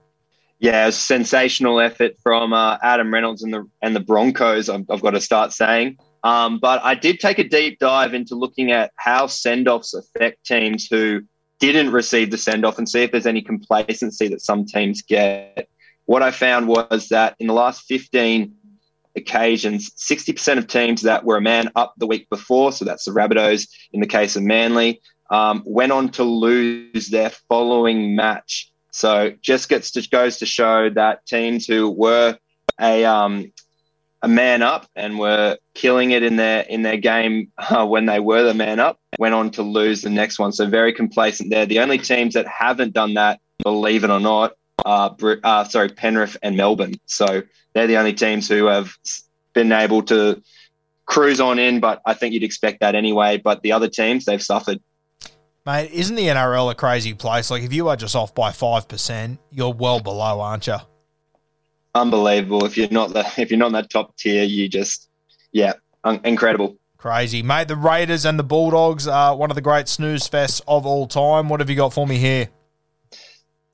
Yeah, 0.59 0.87
a 0.87 0.91
sensational 0.91 1.79
effort 1.79 2.17
from 2.21 2.51
uh, 2.51 2.77
Adam 2.83 3.13
Reynolds 3.13 3.43
and 3.43 3.53
the 3.53 3.65
and 3.81 3.95
the 3.95 4.01
Broncos. 4.01 4.67
I've, 4.67 4.85
I've 4.89 5.01
got 5.01 5.11
to 5.11 5.21
start 5.21 5.53
saying. 5.53 5.97
Um, 6.23 6.59
but 6.59 6.83
I 6.83 6.95
did 6.95 7.19
take 7.19 7.39
a 7.39 7.47
deep 7.47 7.79
dive 7.79 8.13
into 8.13 8.35
looking 8.35 8.71
at 8.71 8.91
how 8.95 9.27
send 9.27 9.67
offs 9.67 9.93
affect 9.93 10.45
teams 10.45 10.87
who 10.87 11.21
didn't 11.59 11.91
receive 11.91 12.31
the 12.31 12.37
send 12.37 12.65
off 12.65 12.77
and 12.77 12.87
see 12.87 13.03
if 13.03 13.11
there's 13.11 13.25
any 13.25 13.41
complacency 13.41 14.27
that 14.29 14.41
some 14.41 14.65
teams 14.65 15.01
get. 15.01 15.67
What 16.05 16.23
I 16.23 16.31
found 16.31 16.67
was 16.67 17.09
that 17.09 17.35
in 17.39 17.47
the 17.47 17.53
last 17.53 17.83
15 17.83 18.53
occasions, 19.15 19.91
60% 19.91 20.57
of 20.57 20.67
teams 20.67 21.03
that 21.03 21.23
were 21.23 21.37
a 21.37 21.41
man 21.41 21.69
up 21.75 21.93
the 21.97 22.07
week 22.07 22.29
before, 22.29 22.71
so 22.71 22.85
that's 22.85 23.05
the 23.05 23.11
Rabbitohs 23.11 23.67
in 23.93 23.99
the 23.99 24.07
case 24.07 24.35
of 24.35 24.43
Manly, 24.43 25.01
um, 25.29 25.63
went 25.65 25.91
on 25.91 26.09
to 26.09 26.23
lose 26.23 27.07
their 27.09 27.29
following 27.47 28.15
match. 28.15 28.71
So 28.91 29.33
just 29.41 29.69
gets 29.69 29.91
to 29.91 30.07
goes 30.09 30.37
to 30.37 30.45
show 30.45 30.89
that 30.91 31.25
teams 31.25 31.67
who 31.67 31.91
were 31.91 32.37
a 32.79 33.05
um, 33.05 33.51
a 34.21 34.27
man 34.27 34.61
up 34.61 34.85
and 34.95 35.17
were 35.17 35.57
killing 35.73 36.11
it 36.11 36.23
in 36.23 36.35
their 36.35 36.61
in 36.61 36.81
their 36.81 36.97
game 36.97 37.51
uh, 37.57 37.85
when 37.85 38.05
they 38.05 38.19
were 38.19 38.43
the 38.43 38.53
man 38.53 38.79
up 38.79 38.99
went 39.17 39.33
on 39.33 39.51
to 39.51 39.63
lose 39.63 40.01
the 40.01 40.09
next 40.09 40.39
one. 40.39 40.51
So 40.51 40.67
very 40.67 40.93
complacent 40.93 41.49
there. 41.49 41.65
The 41.65 41.79
only 41.79 41.97
teams 41.97 42.33
that 42.33 42.47
haven't 42.47 42.93
done 42.93 43.15
that, 43.15 43.39
believe 43.63 44.03
it 44.03 44.09
or 44.09 44.19
not, 44.19 44.53
are 44.85 45.15
uh, 45.43 45.63
sorry 45.65 45.89
Penrith 45.89 46.37
and 46.41 46.55
Melbourne. 46.55 46.95
So 47.05 47.43
they're 47.73 47.87
the 47.87 47.97
only 47.97 48.13
teams 48.13 48.47
who 48.47 48.65
have 48.65 48.91
been 49.53 49.71
able 49.71 50.03
to 50.03 50.41
cruise 51.05 51.39
on 51.39 51.59
in. 51.59 51.79
But 51.79 52.01
I 52.05 52.13
think 52.13 52.33
you'd 52.33 52.43
expect 52.43 52.81
that 52.81 52.95
anyway. 52.95 53.37
But 53.37 53.61
the 53.61 53.71
other 53.71 53.89
teams 53.89 54.25
they've 54.25 54.41
suffered. 54.41 54.79
Mate, 55.65 55.91
isn't 55.91 56.15
the 56.15 56.27
NRL 56.27 56.71
a 56.71 56.75
crazy 56.75 57.13
place? 57.13 57.51
Like, 57.51 57.63
if 57.63 57.73
you 57.73 57.89
are 57.89 57.95
just 57.95 58.15
off 58.15 58.33
by 58.33 58.51
5%, 58.51 59.37
you're 59.51 59.73
well 59.73 59.99
below, 59.99 60.39
aren't 60.39 60.67
you? 60.67 60.77
Unbelievable. 61.99 62.65
If 62.65 62.77
you're 62.77 62.89
not 62.89 63.13
the 63.13 63.19
if 63.37 63.51
you're 63.51 63.59
not 63.59 63.67
in 63.67 63.73
that 63.73 63.89
top 63.89 64.17
tier, 64.17 64.43
you 64.43 64.69
just 64.69 65.09
yeah, 65.51 65.73
un- 66.03 66.21
incredible. 66.23 66.77
Crazy. 66.97 67.41
Mate, 67.41 67.69
the 67.69 67.77
Raiders 67.77 68.25
and 68.25 68.37
the 68.37 68.43
Bulldogs 68.43 69.07
are 69.07 69.35
one 69.35 69.49
of 69.49 69.55
the 69.55 69.61
great 69.61 69.87
snooze 69.87 70.27
fests 70.27 70.61
of 70.67 70.85
all 70.85 71.07
time. 71.07 71.47
What 71.47 71.61
have 71.61 71.69
you 71.69 71.77
got 71.77 71.93
for 71.93 72.05
me 72.05 72.17
here? 72.17 72.49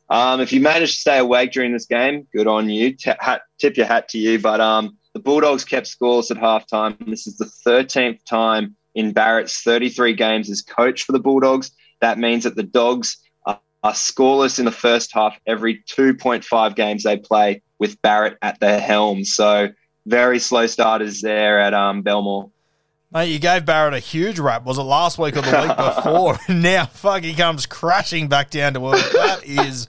Um, 0.10 0.40
if 0.42 0.54
you 0.54 0.62
managed 0.62 0.94
to 0.94 1.00
stay 1.00 1.18
awake 1.18 1.52
during 1.52 1.74
this 1.74 1.88
game, 1.88 2.28
good 2.32 2.46
on 2.46 2.70
you. 2.70 2.94
T- 2.94 3.12
hat, 3.20 3.42
tip 3.58 3.78
your 3.78 3.88
hat 3.88 4.10
to 4.10 4.20
you. 4.20 4.38
But 4.38 4.62
um, 4.62 4.98
the 5.14 5.20
Bulldogs 5.20 5.66
kept 5.66 5.88
scores 5.88 6.30
at 6.30 6.38
halftime. 6.38 6.98
This 7.08 7.26
is 7.26 7.38
the 7.38 7.50
13th 7.66 8.24
time 8.26 8.76
in 8.94 9.12
Barrett's 9.12 9.62
33 9.62 10.14
games 10.14 10.50
as 10.50 10.62
coach 10.62 11.04
for 11.04 11.12
the 11.12 11.20
Bulldogs. 11.20 11.72
That 12.02 12.20
means 12.20 12.44
that 12.44 12.56
the 12.56 12.64
Dogs 12.64 13.18
are, 13.86 13.94
scoreless 13.94 14.60
in 14.60 14.66
the 14.66 14.72
first 14.72 15.14
half 15.14 15.40
every 15.46 15.84
2.5 15.84 16.76
games 16.76 17.04
they 17.04 17.18
play 17.18 17.62
with 17.80 18.02
Barrett 18.02 18.38
at 18.42 18.60
the 18.60 18.80
helm. 18.80 19.24
So 19.26 19.70
very 20.06 20.40
slow 20.40 20.68
starters 20.68 21.22
there 21.22 21.60
at 21.60 21.74
um, 21.74 22.02
Belmore. 22.02 22.50
Mate, 23.12 23.28
you 23.28 23.40
gave 23.40 23.66
Barrett 23.66 23.94
a 23.94 24.00
huge 24.00 24.40
rap. 24.40 24.66
Was 24.66 24.78
it 24.78 24.84
last 24.84 25.18
week 25.18 25.38
or 25.38 25.42
the 25.42 25.52
week 25.68 25.78
before? 25.78 26.38
now, 26.54 26.86
fuck, 26.86 27.24
he 27.24 27.34
comes 27.34 27.66
crashing 27.66 28.28
back 28.28 28.50
down 28.50 28.74
to 28.74 28.88
earth. 28.88 29.14
That 29.14 29.46
is 29.46 29.88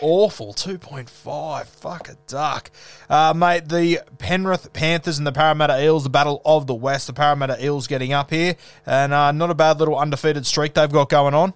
awful. 0.00 0.52
2.5. 0.52 1.66
Fuck 1.66 2.08
a 2.08 2.16
duck. 2.26 2.70
Uh, 3.08 3.32
mate, 3.34 3.68
the 3.68 4.00
Penrith 4.18 4.72
Panthers 4.72 5.18
and 5.18 5.26
the 5.26 5.32
Parramatta 5.32 5.82
Eels, 5.82 6.04
the 6.04 6.10
battle 6.10 6.42
of 6.44 6.66
the 6.66 6.74
West. 6.74 7.06
The 7.06 7.12
Parramatta 7.12 7.64
Eels 7.64 7.86
getting 7.86 8.12
up 8.12 8.30
here. 8.30 8.56
And 8.84 9.14
uh, 9.14 9.32
not 9.32 9.50
a 9.50 9.54
bad 9.54 9.78
little 9.78 9.96
undefeated 9.96 10.44
streak 10.44 10.74
they've 10.74 10.92
got 10.92 11.08
going 11.08 11.34
on. 11.34 11.54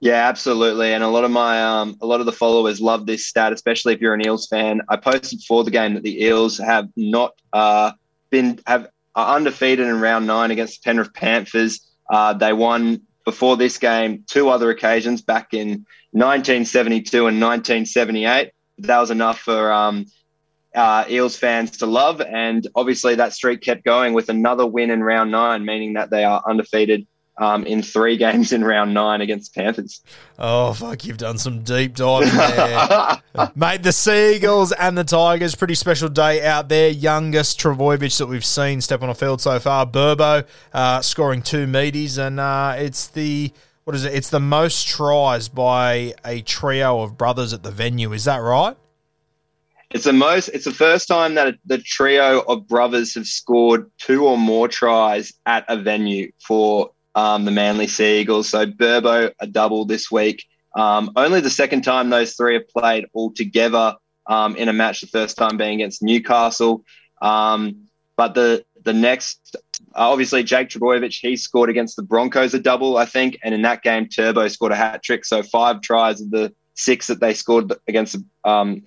Yeah, 0.00 0.28
absolutely. 0.28 0.92
And 0.92 1.02
a 1.02 1.08
lot 1.08 1.24
of 1.24 1.30
my 1.30 1.62
um, 1.62 1.96
a 2.00 2.06
lot 2.06 2.20
of 2.20 2.26
the 2.26 2.32
followers 2.32 2.80
love 2.80 3.06
this 3.06 3.26
stat, 3.26 3.52
especially 3.52 3.94
if 3.94 4.00
you're 4.00 4.14
an 4.14 4.26
Eels 4.26 4.46
fan. 4.46 4.82
I 4.88 4.96
posted 4.96 5.40
for 5.42 5.64
the 5.64 5.70
game 5.70 5.94
that 5.94 6.02
the 6.02 6.22
Eels 6.24 6.58
have 6.58 6.88
not 6.96 7.34
uh, 7.52 7.92
been 8.30 8.60
have 8.66 8.88
are 9.14 9.36
undefeated 9.36 9.86
in 9.86 10.00
round 10.00 10.26
nine 10.26 10.50
against 10.50 10.82
the 10.82 10.88
Penrith 10.88 11.14
Panthers. 11.14 11.80
Uh, 12.10 12.34
they 12.34 12.52
won 12.52 13.02
before 13.24 13.56
this 13.56 13.78
game 13.78 14.24
two 14.28 14.50
other 14.50 14.70
occasions 14.70 15.22
back 15.22 15.54
in 15.54 15.86
1972 16.10 17.26
and 17.26 17.40
1978. 17.40 18.50
That 18.78 18.98
was 19.00 19.10
enough 19.10 19.38
for 19.38 19.72
um, 19.72 20.06
uh, 20.74 21.04
Eels 21.08 21.36
fans 21.36 21.78
to 21.78 21.86
love, 21.86 22.20
and 22.20 22.66
obviously 22.74 23.14
that 23.14 23.32
streak 23.32 23.62
kept 23.62 23.84
going 23.84 24.12
with 24.12 24.28
another 24.28 24.66
win 24.66 24.90
in 24.90 25.02
round 25.02 25.30
nine, 25.30 25.64
meaning 25.64 25.94
that 25.94 26.10
they 26.10 26.24
are 26.24 26.42
undefeated 26.46 27.06
um, 27.38 27.64
in 27.66 27.82
three 27.82 28.16
games 28.18 28.52
in 28.52 28.64
round 28.64 28.94
nine 28.94 29.20
against 29.20 29.54
Panthers. 29.54 30.00
Oh, 30.38 30.72
fuck, 30.72 31.04
you've 31.04 31.18
done 31.18 31.38
some 31.38 31.62
deep 31.62 31.94
diving 31.94 32.34
there. 32.36 33.50
Mate, 33.54 33.82
the 33.82 33.92
Seagulls 33.92 34.72
and 34.72 34.96
the 34.96 35.04
Tigers, 35.04 35.54
pretty 35.54 35.74
special 35.74 36.08
day 36.08 36.44
out 36.44 36.68
there. 36.68 36.88
Youngest 36.90 37.58
Trbojevic 37.60 38.18
that 38.18 38.26
we've 38.26 38.44
seen 38.44 38.80
step 38.80 39.02
on 39.02 39.10
a 39.10 39.14
field 39.14 39.40
so 39.40 39.58
far. 39.58 39.86
Burbo 39.86 40.46
uh, 40.72 41.00
scoring 41.00 41.42
two 41.42 41.66
meaties, 41.66 42.18
and 42.18 42.40
uh, 42.40 42.74
it's 42.78 43.08
the 43.08 43.52
what 43.84 43.94
is 43.94 44.04
it? 44.04 44.14
It's 44.14 44.30
the 44.30 44.40
most 44.40 44.88
tries 44.88 45.48
by 45.48 46.14
a 46.24 46.40
trio 46.42 47.00
of 47.02 47.18
brothers 47.18 47.52
at 47.52 47.62
the 47.62 47.70
venue. 47.70 48.12
Is 48.12 48.24
that 48.24 48.38
right? 48.38 48.76
It's 49.90 50.04
the 50.04 50.12
most. 50.12 50.48
It's 50.48 50.64
the 50.64 50.72
first 50.72 51.06
time 51.06 51.34
that 51.34 51.56
the 51.66 51.78
trio 51.78 52.40
of 52.40 52.66
brothers 52.66 53.14
have 53.14 53.26
scored 53.26 53.90
two 53.98 54.26
or 54.26 54.36
more 54.36 54.66
tries 54.66 55.32
at 55.46 55.64
a 55.68 55.76
venue 55.76 56.32
for 56.44 56.90
um, 57.14 57.44
the 57.44 57.50
Manly 57.50 57.86
Sea 57.86 58.20
Eagles. 58.20 58.48
So 58.48 58.66
Burbo 58.66 59.32
a 59.40 59.46
double 59.46 59.84
this 59.84 60.10
week. 60.10 60.44
Um, 60.74 61.12
only 61.16 61.40
the 61.40 61.50
second 61.50 61.82
time 61.82 62.10
those 62.10 62.34
three 62.34 62.54
have 62.54 62.68
played 62.68 63.06
all 63.12 63.32
together 63.32 63.96
um, 64.26 64.56
in 64.56 64.68
a 64.68 64.72
match. 64.72 65.00
The 65.00 65.06
first 65.06 65.36
time 65.36 65.56
being 65.56 65.74
against 65.74 66.02
Newcastle. 66.02 66.84
Um, 67.22 67.88
but 68.16 68.34
the 68.34 68.64
the 68.82 68.92
next, 68.92 69.56
uh, 69.94 70.10
obviously, 70.10 70.42
Jake 70.42 70.68
Trbojevic, 70.68 71.18
he 71.18 71.36
scored 71.36 71.70
against 71.70 71.96
the 71.96 72.02
Broncos 72.02 72.52
a 72.52 72.58
double, 72.58 72.98
I 72.98 73.06
think, 73.06 73.38
and 73.42 73.54
in 73.54 73.62
that 73.62 73.82
game, 73.82 74.08
Turbo 74.08 74.46
scored 74.48 74.72
a 74.72 74.76
hat 74.76 75.02
trick. 75.02 75.24
So 75.24 75.42
five 75.42 75.80
tries 75.80 76.20
of 76.20 76.30
the 76.30 76.52
six 76.74 77.06
that 77.06 77.20
they 77.20 77.34
scored 77.34 77.72
against 77.88 78.14
the 78.14 78.48
um, 78.48 78.82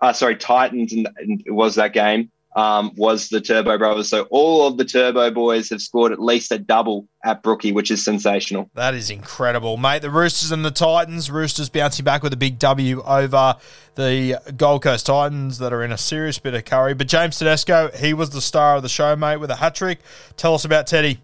uh, 0.00 0.12
sorry, 0.12 0.36
Titans, 0.36 0.92
and 0.92 1.08
it 1.46 1.52
was 1.52 1.76
that 1.76 1.92
game, 1.92 2.30
um, 2.56 2.90
was 2.96 3.28
the 3.28 3.40
Turbo 3.40 3.76
Brothers. 3.76 4.08
So 4.08 4.22
all 4.30 4.66
of 4.66 4.78
the 4.78 4.84
Turbo 4.84 5.30
boys 5.30 5.68
have 5.68 5.82
scored 5.82 6.10
at 6.10 6.18
least 6.18 6.50
a 6.50 6.58
double 6.58 7.06
at 7.22 7.42
Brookie, 7.42 7.70
which 7.70 7.90
is 7.90 8.02
sensational. 8.02 8.70
That 8.74 8.94
is 8.94 9.10
incredible, 9.10 9.76
mate. 9.76 10.00
The 10.00 10.10
Roosters 10.10 10.50
and 10.50 10.64
the 10.64 10.70
Titans. 10.70 11.30
Roosters 11.30 11.68
bouncing 11.68 12.04
back 12.04 12.22
with 12.22 12.32
a 12.32 12.36
big 12.36 12.58
W 12.58 13.02
over 13.02 13.56
the 13.94 14.40
Gold 14.56 14.82
Coast 14.82 15.06
Titans 15.06 15.58
that 15.58 15.72
are 15.72 15.84
in 15.84 15.92
a 15.92 15.98
serious 15.98 16.38
bit 16.38 16.54
of 16.54 16.64
curry. 16.64 16.94
But 16.94 17.08
James 17.08 17.38
Tedesco, 17.38 17.90
he 17.94 18.14
was 18.14 18.30
the 18.30 18.40
star 18.40 18.76
of 18.76 18.82
the 18.82 18.88
show, 18.88 19.14
mate, 19.14 19.36
with 19.36 19.50
a 19.50 19.56
hat 19.56 19.74
trick. 19.74 20.00
Tell 20.38 20.54
us 20.54 20.64
about 20.64 20.86
Teddy. 20.86 21.20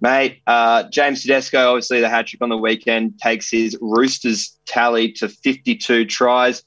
Mate, 0.00 0.40
uh, 0.46 0.84
James 0.84 1.22
Tedesco, 1.22 1.70
obviously 1.70 2.00
the 2.00 2.08
hat 2.08 2.28
trick 2.28 2.42
on 2.42 2.48
the 2.48 2.56
weekend, 2.56 3.18
takes 3.18 3.50
his 3.50 3.76
Roosters 3.80 4.56
tally 4.66 5.10
to 5.12 5.28
52 5.28 6.04
tries. 6.04 6.62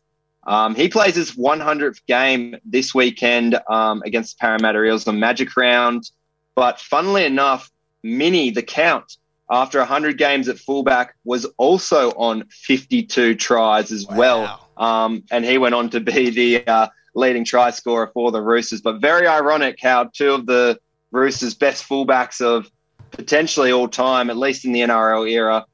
Um, 0.48 0.76
he 0.76 0.88
plays 0.88 1.16
his 1.16 1.32
100th 1.34 2.00
game 2.08 2.56
this 2.64 2.96
weekend 2.96 3.60
um, 3.70 4.02
against 4.06 4.38
the 4.38 4.42
Parramatta 4.42 4.82
Eels 4.84 5.08
on 5.08 5.20
Magic 5.20 5.56
Round. 5.58 6.10
But 6.56 6.80
funnily 6.80 7.26
enough, 7.26 7.70
Mini, 8.02 8.50
the 8.52 8.64
count, 8.64 9.18
after 9.52 9.80
100 9.80 10.18
games 10.18 10.48
at 10.48 10.58
fullback, 10.58 11.16
was 11.26 11.46
also 11.58 12.12
on 12.12 12.46
52 12.50 13.36
tries 13.36 13.92
as 13.92 14.08
Wow. 14.08 14.16
well. 14.18 14.70
Um, 14.78 15.24
and 15.32 15.44
he 15.44 15.58
went 15.58 15.76
on 15.76 15.90
to 15.92 16.00
be 16.00 16.30
the 16.30 16.66
uh, 16.68 16.88
leading 17.14 17.44
try 17.44 17.72
scorer 17.72 18.10
for 18.14 18.32
the 18.32 18.42
Roosters. 18.42 18.82
But 18.82 19.02
very 19.02 19.28
ironic 19.28 19.78
how 19.82 20.06
two 20.14 20.32
of 20.32 20.46
the 20.46 20.80
Roosters' 21.12 21.56
best 21.56 21.88
fullbacks 21.88 22.42
of 22.42 22.72
potentially 23.12 23.72
all 23.72 23.88
time, 23.88 24.30
at 24.30 24.38
least 24.38 24.66
in 24.66 24.72
the 24.72 24.82
NRL 24.82 25.30
era, 25.30 25.66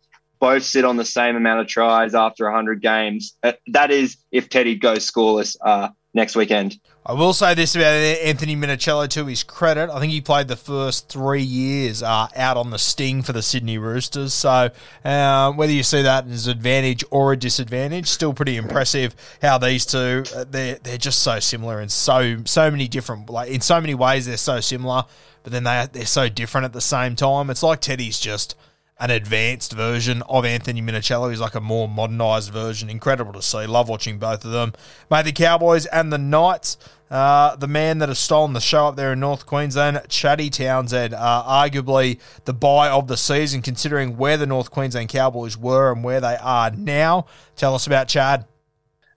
both 0.43 0.63
sit 0.65 0.83
on 0.83 0.97
the 0.97 1.05
same 1.05 1.37
amount 1.37 1.61
of 1.61 1.67
tries 1.67 2.13
after 2.13 2.43
100 2.43 2.81
games. 2.81 3.37
Uh, 3.43 3.53
that 3.67 3.91
is 3.91 4.17
if 4.29 4.49
Teddy 4.49 4.75
goes 4.75 5.09
scoreless 5.09 5.55
uh, 5.61 5.87
next 6.13 6.35
weekend. 6.35 6.81
I 7.05 7.13
will 7.13 7.31
say 7.31 7.53
this 7.53 7.75
about 7.75 7.93
Anthony 7.93 8.57
Minichiello 8.57 9.07
to 9.11 9.25
his 9.25 9.41
credit. 9.41 9.89
I 9.89 10.01
think 10.01 10.11
he 10.11 10.19
played 10.19 10.49
the 10.49 10.57
first 10.57 11.07
three 11.07 11.41
years 11.41 12.03
uh, 12.03 12.27
out 12.35 12.57
on 12.57 12.71
the 12.71 12.77
sting 12.77 13.21
for 13.21 13.31
the 13.31 13.41
Sydney 13.41 13.77
Roosters. 13.77 14.33
So 14.33 14.69
uh, 15.05 15.53
whether 15.53 15.71
you 15.71 15.81
see 15.81 16.01
that 16.01 16.27
as 16.27 16.47
an 16.47 16.57
advantage 16.57 17.05
or 17.09 17.31
a 17.31 17.37
disadvantage, 17.37 18.09
still 18.09 18.33
pretty 18.33 18.57
impressive 18.57 19.15
how 19.41 19.57
these 19.57 19.85
two 19.85 20.25
uh, 20.35 20.43
they're 20.43 20.75
they're 20.75 20.97
just 20.97 21.19
so 21.19 21.39
similar 21.39 21.79
in 21.79 21.87
so 21.87 22.43
so 22.43 22.69
many 22.69 22.89
different 22.89 23.29
like 23.29 23.49
in 23.49 23.61
so 23.61 23.79
many 23.79 23.95
ways 23.95 24.25
they're 24.25 24.35
so 24.35 24.59
similar, 24.59 25.05
but 25.43 25.53
then 25.53 25.63
they 25.63 25.87
they're 25.93 26.05
so 26.05 26.27
different 26.27 26.65
at 26.65 26.73
the 26.73 26.81
same 26.81 27.15
time. 27.15 27.49
It's 27.49 27.63
like 27.63 27.79
Teddy's 27.79 28.19
just 28.19 28.55
an 29.03 29.11
advanced 29.11 29.73
version 29.73 30.23
of 30.29 30.45
Anthony 30.45 30.81
Minichiello. 30.81 31.29
He's 31.29 31.41
like 31.41 31.55
a 31.55 31.59
more 31.59 31.89
modernised 31.89 32.53
version. 32.53 32.89
Incredible 32.89 33.33
to 33.33 33.41
see. 33.41 33.67
Love 33.67 33.89
watching 33.89 34.17
both 34.17 34.45
of 34.45 34.51
them. 34.51 34.71
Mate, 35.11 35.25
the 35.25 35.33
Cowboys 35.33 35.85
and 35.87 36.11
the 36.11 36.17
Knights. 36.17 36.77
Uh, 37.11 37.55
the 37.57 37.67
man 37.67 37.99
that 37.99 38.07
has 38.07 38.17
stolen 38.17 38.53
the 38.53 38.61
show 38.61 38.87
up 38.87 38.95
there 38.95 39.11
in 39.13 39.19
North 39.19 39.45
Queensland, 39.45 40.01
Chatty 40.07 40.49
Townsend, 40.49 41.13
uh, 41.13 41.43
arguably 41.45 42.17
the 42.45 42.53
buy 42.53 42.89
of 42.89 43.07
the 43.07 43.17
season, 43.17 43.61
considering 43.61 44.17
where 44.17 44.37
the 44.37 44.47
North 44.47 44.71
Queensland 44.71 45.09
Cowboys 45.09 45.55
were 45.55 45.91
and 45.91 46.03
where 46.03 46.21
they 46.21 46.37
are 46.37 46.71
now. 46.71 47.27
Tell 47.55 47.75
us 47.75 47.85
about 47.85 48.07
Chad. 48.07 48.45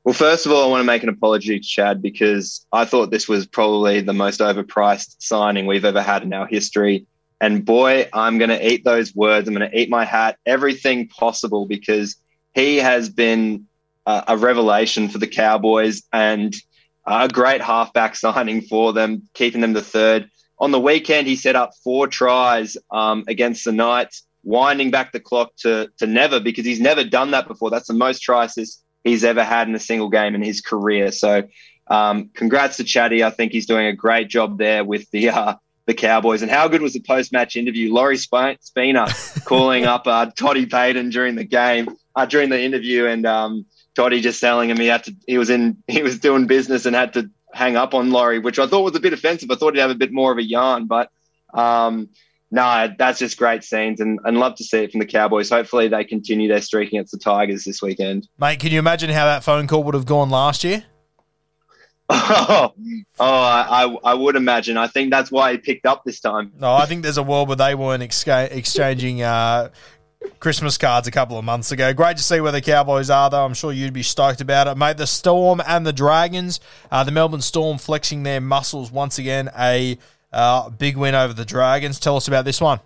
Well, 0.04 0.14
first 0.14 0.46
of 0.46 0.52
all, 0.52 0.64
I 0.64 0.66
want 0.66 0.80
to 0.80 0.84
make 0.84 1.04
an 1.04 1.08
apology 1.08 1.58
to 1.58 1.64
Chad 1.64 2.02
because 2.02 2.66
I 2.72 2.84
thought 2.84 3.10
this 3.10 3.28
was 3.28 3.46
probably 3.46 4.02
the 4.02 4.12
most 4.12 4.40
overpriced 4.40 5.16
signing 5.20 5.64
we've 5.64 5.84
ever 5.84 6.02
had 6.02 6.22
in 6.22 6.32
our 6.34 6.46
history. 6.46 7.06
And 7.40 7.64
boy, 7.64 8.08
I'm 8.12 8.38
going 8.38 8.50
to 8.50 8.66
eat 8.72 8.84
those 8.84 9.14
words. 9.14 9.46
I'm 9.46 9.54
going 9.54 9.70
to 9.70 9.78
eat 9.78 9.90
my 9.90 10.04
hat, 10.04 10.38
everything 10.46 11.08
possible, 11.08 11.66
because 11.66 12.16
he 12.54 12.76
has 12.76 13.08
been 13.08 13.66
uh, 14.06 14.22
a 14.28 14.36
revelation 14.36 15.08
for 15.08 15.18
the 15.18 15.26
Cowboys 15.26 16.02
and 16.12 16.54
a 17.06 17.28
great 17.28 17.60
halfback 17.60 18.16
signing 18.16 18.62
for 18.62 18.92
them, 18.92 19.28
keeping 19.34 19.60
them 19.60 19.74
the 19.74 19.82
third. 19.82 20.30
On 20.58 20.70
the 20.70 20.80
weekend, 20.80 21.26
he 21.26 21.36
set 21.36 21.56
up 21.56 21.72
four 21.84 22.06
tries 22.06 22.78
um, 22.90 23.24
against 23.28 23.64
the 23.64 23.72
Knights, 23.72 24.22
winding 24.42 24.90
back 24.90 25.12
the 25.12 25.20
clock 25.20 25.54
to, 25.56 25.90
to 25.98 26.06
never, 26.06 26.40
because 26.40 26.64
he's 26.64 26.80
never 26.80 27.04
done 27.04 27.32
that 27.32 27.46
before. 27.46 27.68
That's 27.68 27.88
the 27.88 27.94
most 27.94 28.20
tries 28.20 28.54
he's 29.04 29.24
ever 29.24 29.44
had 29.44 29.68
in 29.68 29.74
a 29.74 29.80
single 29.80 30.08
game 30.08 30.34
in 30.34 30.42
his 30.42 30.62
career. 30.62 31.12
So, 31.12 31.42
um, 31.88 32.30
congrats 32.34 32.78
to 32.78 32.84
Chatty. 32.84 33.22
I 33.22 33.30
think 33.30 33.52
he's 33.52 33.66
doing 33.66 33.86
a 33.86 33.92
great 33.92 34.28
job 34.28 34.58
there 34.58 34.82
with 34.82 35.10
the 35.10 35.28
uh, 35.28 35.54
the 35.86 35.94
Cowboys. 35.94 36.42
And 36.42 36.50
how 36.50 36.68
good 36.68 36.82
was 36.82 36.92
the 36.92 37.00
post 37.00 37.32
match 37.32 37.56
interview? 37.56 37.92
Laurie 37.92 38.18
Sp- 38.18 38.60
Spina 38.60 39.08
calling 39.44 39.84
up 39.84 40.06
uh, 40.06 40.26
Toddy 40.36 40.66
Payten 40.66 41.10
during 41.10 41.36
the 41.36 41.44
game, 41.44 41.88
uh, 42.14 42.26
during 42.26 42.50
the 42.50 42.60
interview, 42.60 43.06
and 43.06 43.24
um, 43.26 43.66
Toddy 43.94 44.20
just 44.20 44.40
telling 44.40 44.68
him 44.68 44.76
he 44.76 44.86
had 44.86 45.04
to. 45.04 45.14
He 45.26 45.38
was 45.38 45.50
in. 45.50 45.82
He 45.86 46.02
was 46.02 46.18
doing 46.18 46.46
business 46.46 46.86
and 46.86 46.94
had 46.94 47.14
to 47.14 47.30
hang 47.52 47.76
up 47.76 47.94
on 47.94 48.10
Laurie, 48.10 48.40
which 48.40 48.58
I 48.58 48.66
thought 48.66 48.82
was 48.82 48.96
a 48.96 49.00
bit 49.00 49.12
offensive. 49.12 49.50
I 49.50 49.54
thought 49.54 49.74
he'd 49.74 49.80
have 49.80 49.90
a 49.90 49.94
bit 49.94 50.12
more 50.12 50.32
of 50.32 50.38
a 50.38 50.44
yarn, 50.44 50.86
but. 50.86 51.10
Um, 51.54 52.10
no, 52.50 52.88
that's 52.96 53.18
just 53.18 53.36
great 53.38 53.64
scenes 53.64 54.00
and, 54.00 54.20
and 54.24 54.38
love 54.38 54.54
to 54.56 54.64
see 54.64 54.84
it 54.84 54.92
from 54.92 55.00
the 55.00 55.06
Cowboys. 55.06 55.50
Hopefully 55.50 55.88
they 55.88 56.04
continue 56.04 56.48
their 56.48 56.60
streak 56.60 56.88
against 56.90 57.10
the 57.10 57.18
Tigers 57.18 57.64
this 57.64 57.82
weekend. 57.82 58.28
Mate, 58.38 58.60
can 58.60 58.70
you 58.70 58.78
imagine 58.78 59.10
how 59.10 59.24
that 59.24 59.42
phone 59.42 59.66
call 59.66 59.82
would 59.82 59.94
have 59.94 60.06
gone 60.06 60.30
last 60.30 60.62
year? 60.62 60.84
Oh, 62.28 62.72
oh 63.18 63.24
I, 63.24 63.96
I 64.04 64.14
would 64.14 64.36
imagine. 64.36 64.76
I 64.76 64.86
think 64.86 65.10
that's 65.10 65.30
why 65.30 65.52
he 65.52 65.58
picked 65.58 65.86
up 65.86 66.04
this 66.04 66.20
time. 66.20 66.52
No, 66.58 66.72
I 66.72 66.86
think 66.86 67.02
there's 67.02 67.18
a 67.18 67.22
world 67.22 67.48
where 67.48 67.56
they 67.56 67.74
weren't 67.74 68.02
exca- 68.02 68.50
exchanging 68.52 69.22
uh, 69.22 69.70
Christmas 70.38 70.78
cards 70.78 71.08
a 71.08 71.10
couple 71.10 71.38
of 71.38 71.44
months 71.44 71.72
ago. 71.72 71.92
Great 71.92 72.16
to 72.16 72.22
see 72.22 72.40
where 72.40 72.52
the 72.52 72.60
Cowboys 72.60 73.10
are, 73.10 73.30
though. 73.30 73.44
I'm 73.44 73.54
sure 73.54 73.72
you'd 73.72 73.92
be 73.92 74.02
stoked 74.02 74.40
about 74.40 74.68
it, 74.68 74.76
mate. 74.76 74.96
The 74.96 75.06
Storm 75.06 75.60
and 75.66 75.86
the 75.86 75.92
Dragons. 75.92 76.60
Uh, 76.90 77.04
the 77.04 77.12
Melbourne 77.12 77.42
Storm 77.42 77.78
flexing 77.78 78.22
their 78.22 78.40
muscles 78.40 78.90
once 78.90 79.18
again. 79.18 79.50
A 79.58 79.98
uh, 80.32 80.70
big 80.70 80.96
win 80.96 81.14
over 81.14 81.32
the 81.32 81.44
Dragons. 81.44 81.98
Tell 81.98 82.16
us 82.16 82.28
about 82.28 82.44
this 82.44 82.60
one. 82.60 82.80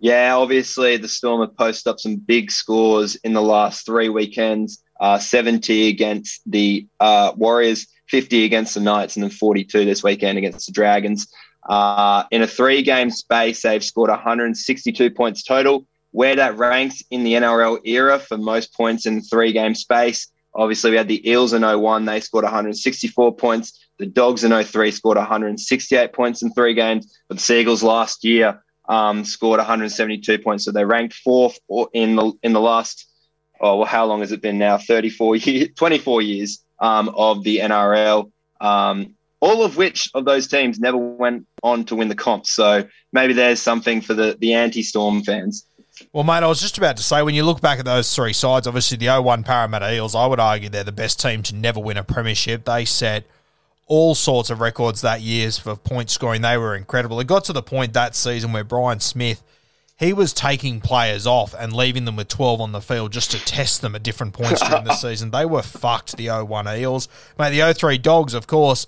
Yeah, 0.00 0.36
obviously 0.36 0.96
the 0.96 1.08
Storm 1.08 1.40
have 1.40 1.56
posted 1.56 1.90
up 1.90 2.00
some 2.00 2.16
big 2.16 2.50
scores 2.50 3.16
in 3.16 3.32
the 3.32 3.42
last 3.42 3.84
three 3.84 4.08
weekends. 4.08 4.82
Uh, 5.00 5.18
70 5.18 5.88
against 5.88 6.40
the 6.44 6.86
uh, 6.98 7.32
Warriors, 7.36 7.86
50 8.08 8.44
against 8.44 8.74
the 8.74 8.80
Knights, 8.80 9.16
and 9.16 9.22
then 9.22 9.30
42 9.30 9.84
this 9.84 10.02
weekend 10.02 10.38
against 10.38 10.66
the 10.66 10.72
Dragons. 10.72 11.28
Uh, 11.68 12.24
in 12.30 12.42
a 12.42 12.46
three-game 12.46 13.10
space, 13.10 13.62
they've 13.62 13.84
scored 13.84 14.10
162 14.10 15.10
points 15.10 15.42
total. 15.42 15.86
Where 16.12 16.36
that 16.36 16.56
ranks 16.56 17.02
in 17.10 17.22
the 17.22 17.34
NRL 17.34 17.80
era 17.84 18.18
for 18.18 18.38
most 18.38 18.74
points 18.74 19.04
in 19.04 19.20
three-game 19.20 19.74
space. 19.74 20.28
Obviously, 20.54 20.90
we 20.90 20.96
had 20.96 21.08
the 21.08 21.28
Eels 21.28 21.52
in 21.52 21.62
01. 21.62 22.06
They 22.06 22.20
scored 22.20 22.44
164 22.44 23.36
points. 23.36 23.78
The 23.98 24.06
Dogs 24.06 24.42
in 24.42 24.64
03 24.64 24.90
scored 24.90 25.18
168 25.18 26.12
points 26.14 26.42
in 26.42 26.52
three 26.52 26.72
games. 26.72 27.14
But 27.28 27.36
the 27.36 27.42
Seagulls 27.42 27.82
last 27.82 28.24
year 28.24 28.62
um, 28.88 29.24
scored 29.24 29.58
172 29.58 30.38
points. 30.38 30.64
So 30.64 30.72
they 30.72 30.84
ranked 30.84 31.14
fourth 31.14 31.58
in 31.92 32.16
the 32.16 32.32
in 32.42 32.54
the 32.54 32.60
last, 32.60 33.06
oh, 33.60 33.76
well, 33.76 33.86
how 33.86 34.06
long 34.06 34.20
has 34.20 34.32
it 34.32 34.40
been 34.40 34.58
now? 34.58 34.78
34 34.78 35.36
years, 35.36 35.68
24 35.76 36.22
years 36.22 36.64
um, 36.80 37.10
of 37.14 37.44
the 37.44 37.58
NRL. 37.58 38.30
Um, 38.60 39.14
all 39.40 39.64
of 39.64 39.76
which 39.76 40.10
of 40.14 40.24
those 40.24 40.48
teams 40.48 40.80
never 40.80 40.96
went 40.96 41.46
on 41.62 41.84
to 41.84 41.94
win 41.94 42.08
the 42.08 42.14
comp. 42.14 42.46
So 42.46 42.88
maybe 43.12 43.32
there's 43.32 43.62
something 43.62 44.00
for 44.00 44.14
the, 44.14 44.36
the 44.40 44.54
anti-Storm 44.54 45.22
fans. 45.22 45.64
Well, 46.12 46.24
mate, 46.24 46.42
I 46.42 46.46
was 46.46 46.60
just 46.60 46.78
about 46.78 46.96
to 46.96 47.02
say, 47.02 47.22
when 47.22 47.34
you 47.34 47.44
look 47.44 47.60
back 47.60 47.78
at 47.78 47.84
those 47.84 48.14
three 48.14 48.32
sides, 48.32 48.66
obviously 48.66 48.96
the 48.96 49.06
0 49.06 49.22
1 49.22 49.42
Parramatta 49.42 49.92
Eels, 49.92 50.14
I 50.14 50.26
would 50.26 50.40
argue 50.40 50.68
they're 50.68 50.84
the 50.84 50.92
best 50.92 51.20
team 51.20 51.42
to 51.44 51.54
never 51.54 51.80
win 51.80 51.96
a 51.96 52.04
premiership. 52.04 52.64
They 52.64 52.84
set 52.84 53.24
all 53.86 54.14
sorts 54.14 54.50
of 54.50 54.60
records 54.60 55.00
that 55.00 55.22
year 55.22 55.50
for 55.50 55.74
point 55.74 56.10
scoring. 56.10 56.42
They 56.42 56.56
were 56.56 56.76
incredible. 56.76 57.18
It 57.20 57.26
got 57.26 57.44
to 57.44 57.52
the 57.52 57.62
point 57.62 57.94
that 57.94 58.14
season 58.14 58.52
where 58.52 58.64
Brian 58.64 59.00
Smith, 59.00 59.42
he 59.98 60.12
was 60.12 60.32
taking 60.32 60.80
players 60.80 61.26
off 61.26 61.54
and 61.58 61.72
leaving 61.72 62.04
them 62.04 62.16
with 62.16 62.28
12 62.28 62.60
on 62.60 62.72
the 62.72 62.80
field 62.80 63.12
just 63.12 63.32
to 63.32 63.44
test 63.44 63.82
them 63.82 63.96
at 63.96 64.02
different 64.02 64.32
points 64.32 64.66
during 64.66 64.84
the 64.84 64.94
season. 64.94 65.32
They 65.32 65.44
were 65.44 65.62
fucked, 65.62 66.16
the 66.16 66.28
01 66.28 66.68
Eels. 66.68 67.08
Mate, 67.38 67.58
the 67.58 67.74
03 67.74 67.98
Dogs, 67.98 68.32
of 68.32 68.46
course, 68.46 68.86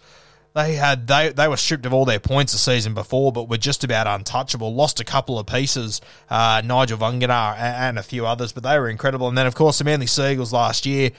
they 0.54 0.74
had 0.74 1.06
they 1.06 1.28
they 1.28 1.46
were 1.46 1.56
stripped 1.56 1.86
of 1.86 1.92
all 1.92 2.04
their 2.04 2.18
points 2.18 2.52
the 2.52 2.58
season 2.58 2.92
before, 2.92 3.32
but 3.32 3.48
were 3.48 3.56
just 3.56 3.84
about 3.84 4.06
untouchable. 4.06 4.74
Lost 4.74 4.98
a 4.98 5.04
couple 5.04 5.38
of 5.38 5.46
pieces, 5.46 6.00
uh, 6.28 6.62
Nigel 6.64 6.98
Vagana 6.98 7.54
and, 7.54 7.76
and 7.76 7.98
a 7.98 8.02
few 8.02 8.26
others, 8.26 8.52
but 8.52 8.64
they 8.64 8.78
were 8.78 8.88
incredible. 8.88 9.28
And 9.28 9.38
then, 9.38 9.46
of 9.46 9.54
course, 9.54 9.78
the 9.78 9.84
Manly 9.84 10.06
Seagulls 10.06 10.52
last 10.52 10.86
year. 10.86 11.10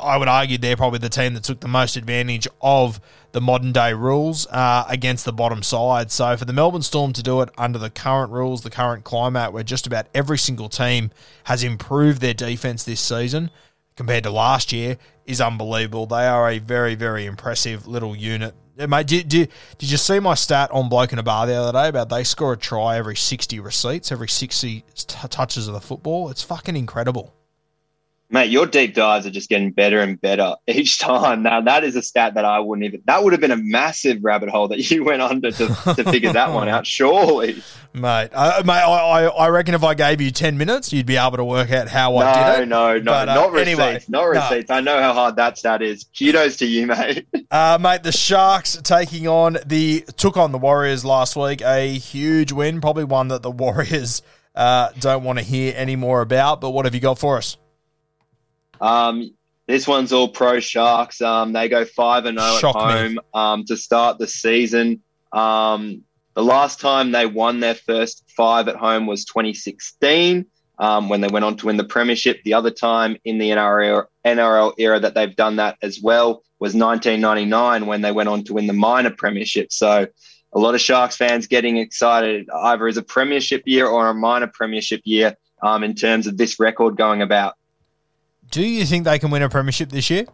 I 0.00 0.16
would 0.16 0.28
argue 0.28 0.58
they're 0.58 0.76
probably 0.76 1.00
the 1.00 1.08
team 1.08 1.34
that 1.34 1.42
took 1.42 1.58
the 1.58 1.66
most 1.66 1.96
advantage 1.96 2.46
of 2.60 3.00
the 3.32 3.40
modern 3.40 3.72
day 3.72 3.92
rules 3.92 4.46
uh, 4.48 4.84
against 4.88 5.24
the 5.24 5.32
bottom 5.32 5.62
side. 5.62 6.10
So 6.10 6.36
for 6.36 6.44
the 6.44 6.52
Melbourne 6.52 6.82
Storm 6.82 7.12
to 7.14 7.22
do 7.22 7.40
it 7.40 7.48
under 7.58 7.78
the 7.78 7.90
current 7.90 8.30
rules, 8.30 8.62
the 8.62 8.70
current 8.70 9.04
climate, 9.04 9.52
where 9.52 9.62
just 9.62 9.86
about 9.86 10.06
every 10.14 10.38
single 10.38 10.68
team 10.68 11.10
has 11.44 11.64
improved 11.64 12.20
their 12.20 12.34
defense 12.34 12.84
this 12.84 13.00
season 13.00 13.50
compared 13.96 14.24
to 14.24 14.30
last 14.30 14.72
year, 14.72 14.96
is 15.26 15.40
unbelievable. 15.40 16.06
They 16.06 16.26
are 16.26 16.50
a 16.50 16.58
very, 16.58 16.94
very 16.94 17.26
impressive 17.26 17.86
little 17.86 18.16
unit. 18.16 18.54
Uh, 18.78 18.86
Mate, 18.86 19.06
did, 19.06 19.28
did, 19.28 19.48
did 19.78 19.90
you 19.90 19.96
see 19.98 20.18
my 20.18 20.34
stat 20.34 20.70
on 20.72 20.88
Bloke 20.88 21.12
in 21.12 21.18
a 21.18 21.22
Bar 21.22 21.46
the 21.46 21.54
other 21.54 21.72
day 21.72 21.88
about 21.88 22.08
they 22.08 22.24
score 22.24 22.54
a 22.54 22.56
try 22.56 22.96
every 22.96 23.16
60 23.16 23.60
receipts, 23.60 24.10
every 24.10 24.28
60 24.28 24.84
t- 24.94 25.28
touches 25.28 25.68
of 25.68 25.74
the 25.74 25.80
football? 25.80 26.30
It's 26.30 26.42
fucking 26.42 26.76
incredible. 26.76 27.34
Mate, 28.32 28.50
your 28.50 28.64
deep 28.64 28.94
dives 28.94 29.26
are 29.26 29.30
just 29.30 29.50
getting 29.50 29.72
better 29.72 30.00
and 30.00 30.18
better 30.18 30.54
each 30.66 30.98
time. 30.98 31.42
Now 31.42 31.60
that 31.60 31.84
is 31.84 31.96
a 31.96 32.02
stat 32.02 32.34
that 32.34 32.46
I 32.46 32.60
wouldn't 32.60 32.86
even. 32.86 33.02
That 33.04 33.22
would 33.22 33.34
have 33.34 33.42
been 33.42 33.50
a 33.50 33.58
massive 33.58 34.24
rabbit 34.24 34.48
hole 34.48 34.68
that 34.68 34.90
you 34.90 35.04
went 35.04 35.20
under 35.20 35.50
to, 35.50 35.66
to 35.66 36.04
figure 36.04 36.32
that 36.32 36.50
one 36.50 36.66
out. 36.66 36.86
Surely, 36.92 37.62
mate. 37.92 38.30
Uh, 38.32 38.62
mate, 38.64 38.72
I, 38.72 39.26
I 39.26 39.48
reckon 39.48 39.74
if 39.74 39.84
I 39.84 39.92
gave 39.92 40.22
you 40.22 40.30
ten 40.30 40.56
minutes, 40.56 40.94
you'd 40.94 41.04
be 41.04 41.18
able 41.18 41.36
to 41.36 41.44
work 41.44 41.70
out 41.72 41.88
how 41.88 42.12
no, 42.12 42.16
I 42.18 42.56
did 42.56 42.62
it. 42.62 42.66
No, 42.68 42.98
no, 42.98 43.04
But, 43.04 43.28
uh, 43.28 43.34
not 43.34 43.52
receipts. 43.52 43.68
anyway, 43.68 44.04
not 44.08 44.24
receipts. 44.24 44.70
I 44.70 44.80
know 44.80 44.98
how 44.98 45.12
hard 45.12 45.36
that 45.36 45.58
stat 45.58 45.82
is. 45.82 46.04
Kudos 46.18 46.56
to 46.56 46.66
you, 46.66 46.86
mate. 46.86 47.26
Uh, 47.52 47.76
mate, 47.78 48.02
the 48.02 48.12
Sharks 48.12 48.78
taking 48.82 49.28
on 49.28 49.58
the 49.66 50.02
took 50.16 50.38
on 50.38 50.52
the 50.52 50.58
Warriors 50.58 51.04
last 51.04 51.36
week. 51.36 51.60
A 51.60 51.86
huge 51.98 52.50
win, 52.50 52.80
probably 52.80 53.04
one 53.04 53.28
that 53.28 53.42
the 53.42 53.50
Warriors 53.62 54.22
uh, 54.54 54.88
don't 54.98 55.22
want 55.22 55.38
to 55.38 55.44
hear 55.44 55.74
any 55.76 55.94
more 55.94 56.22
about. 56.22 56.62
But 56.62 56.70
what 56.70 56.86
have 56.86 56.94
you 56.94 57.00
got 57.00 57.18
for 57.18 57.36
us? 57.36 57.58
Um, 58.82 59.34
this 59.68 59.86
one's 59.86 60.12
all 60.12 60.28
pro 60.28 60.60
Sharks. 60.60 61.22
Um, 61.22 61.52
they 61.52 61.68
go 61.68 61.84
five 61.84 62.26
and 62.26 62.38
zero 62.38 62.56
at 62.56 62.62
home 62.74 63.20
um, 63.32 63.64
to 63.66 63.76
start 63.76 64.18
the 64.18 64.26
season. 64.26 65.02
Um, 65.32 66.02
The 66.34 66.42
last 66.42 66.80
time 66.80 67.12
they 67.12 67.26
won 67.26 67.60
their 67.60 67.74
first 67.74 68.24
five 68.36 68.68
at 68.68 68.76
home 68.76 69.06
was 69.06 69.24
2016 69.24 70.46
um, 70.78 71.08
when 71.08 71.20
they 71.20 71.28
went 71.28 71.44
on 71.44 71.56
to 71.58 71.66
win 71.66 71.76
the 71.76 71.84
premiership. 71.84 72.42
The 72.42 72.54
other 72.54 72.70
time 72.70 73.16
in 73.24 73.38
the 73.38 73.50
NRL, 73.50 74.06
NRL 74.26 74.74
era 74.78 74.98
that 74.98 75.14
they've 75.14 75.36
done 75.36 75.56
that 75.56 75.76
as 75.80 76.00
well 76.02 76.42
was 76.58 76.74
1999 76.74 77.86
when 77.86 78.00
they 78.02 78.12
went 78.12 78.28
on 78.28 78.44
to 78.44 78.54
win 78.54 78.66
the 78.66 78.72
minor 78.72 79.10
premiership. 79.10 79.72
So 79.72 80.06
a 80.52 80.58
lot 80.58 80.74
of 80.74 80.80
Sharks 80.80 81.16
fans 81.16 81.46
getting 81.46 81.76
excited 81.76 82.48
either 82.50 82.86
as 82.86 82.96
a 82.96 83.02
premiership 83.02 83.62
year 83.66 83.86
or 83.86 84.08
a 84.08 84.14
minor 84.14 84.48
premiership 84.48 85.02
year 85.04 85.36
um, 85.62 85.84
in 85.84 85.94
terms 85.94 86.26
of 86.26 86.36
this 86.36 86.58
record 86.58 86.96
going 86.96 87.22
about. 87.22 87.54
Do 88.52 88.62
you 88.62 88.84
think 88.84 89.04
they 89.04 89.18
can 89.18 89.30
win 89.30 89.42
a 89.42 89.48
premiership 89.48 89.88
this 89.88 90.10
year? 90.10 90.26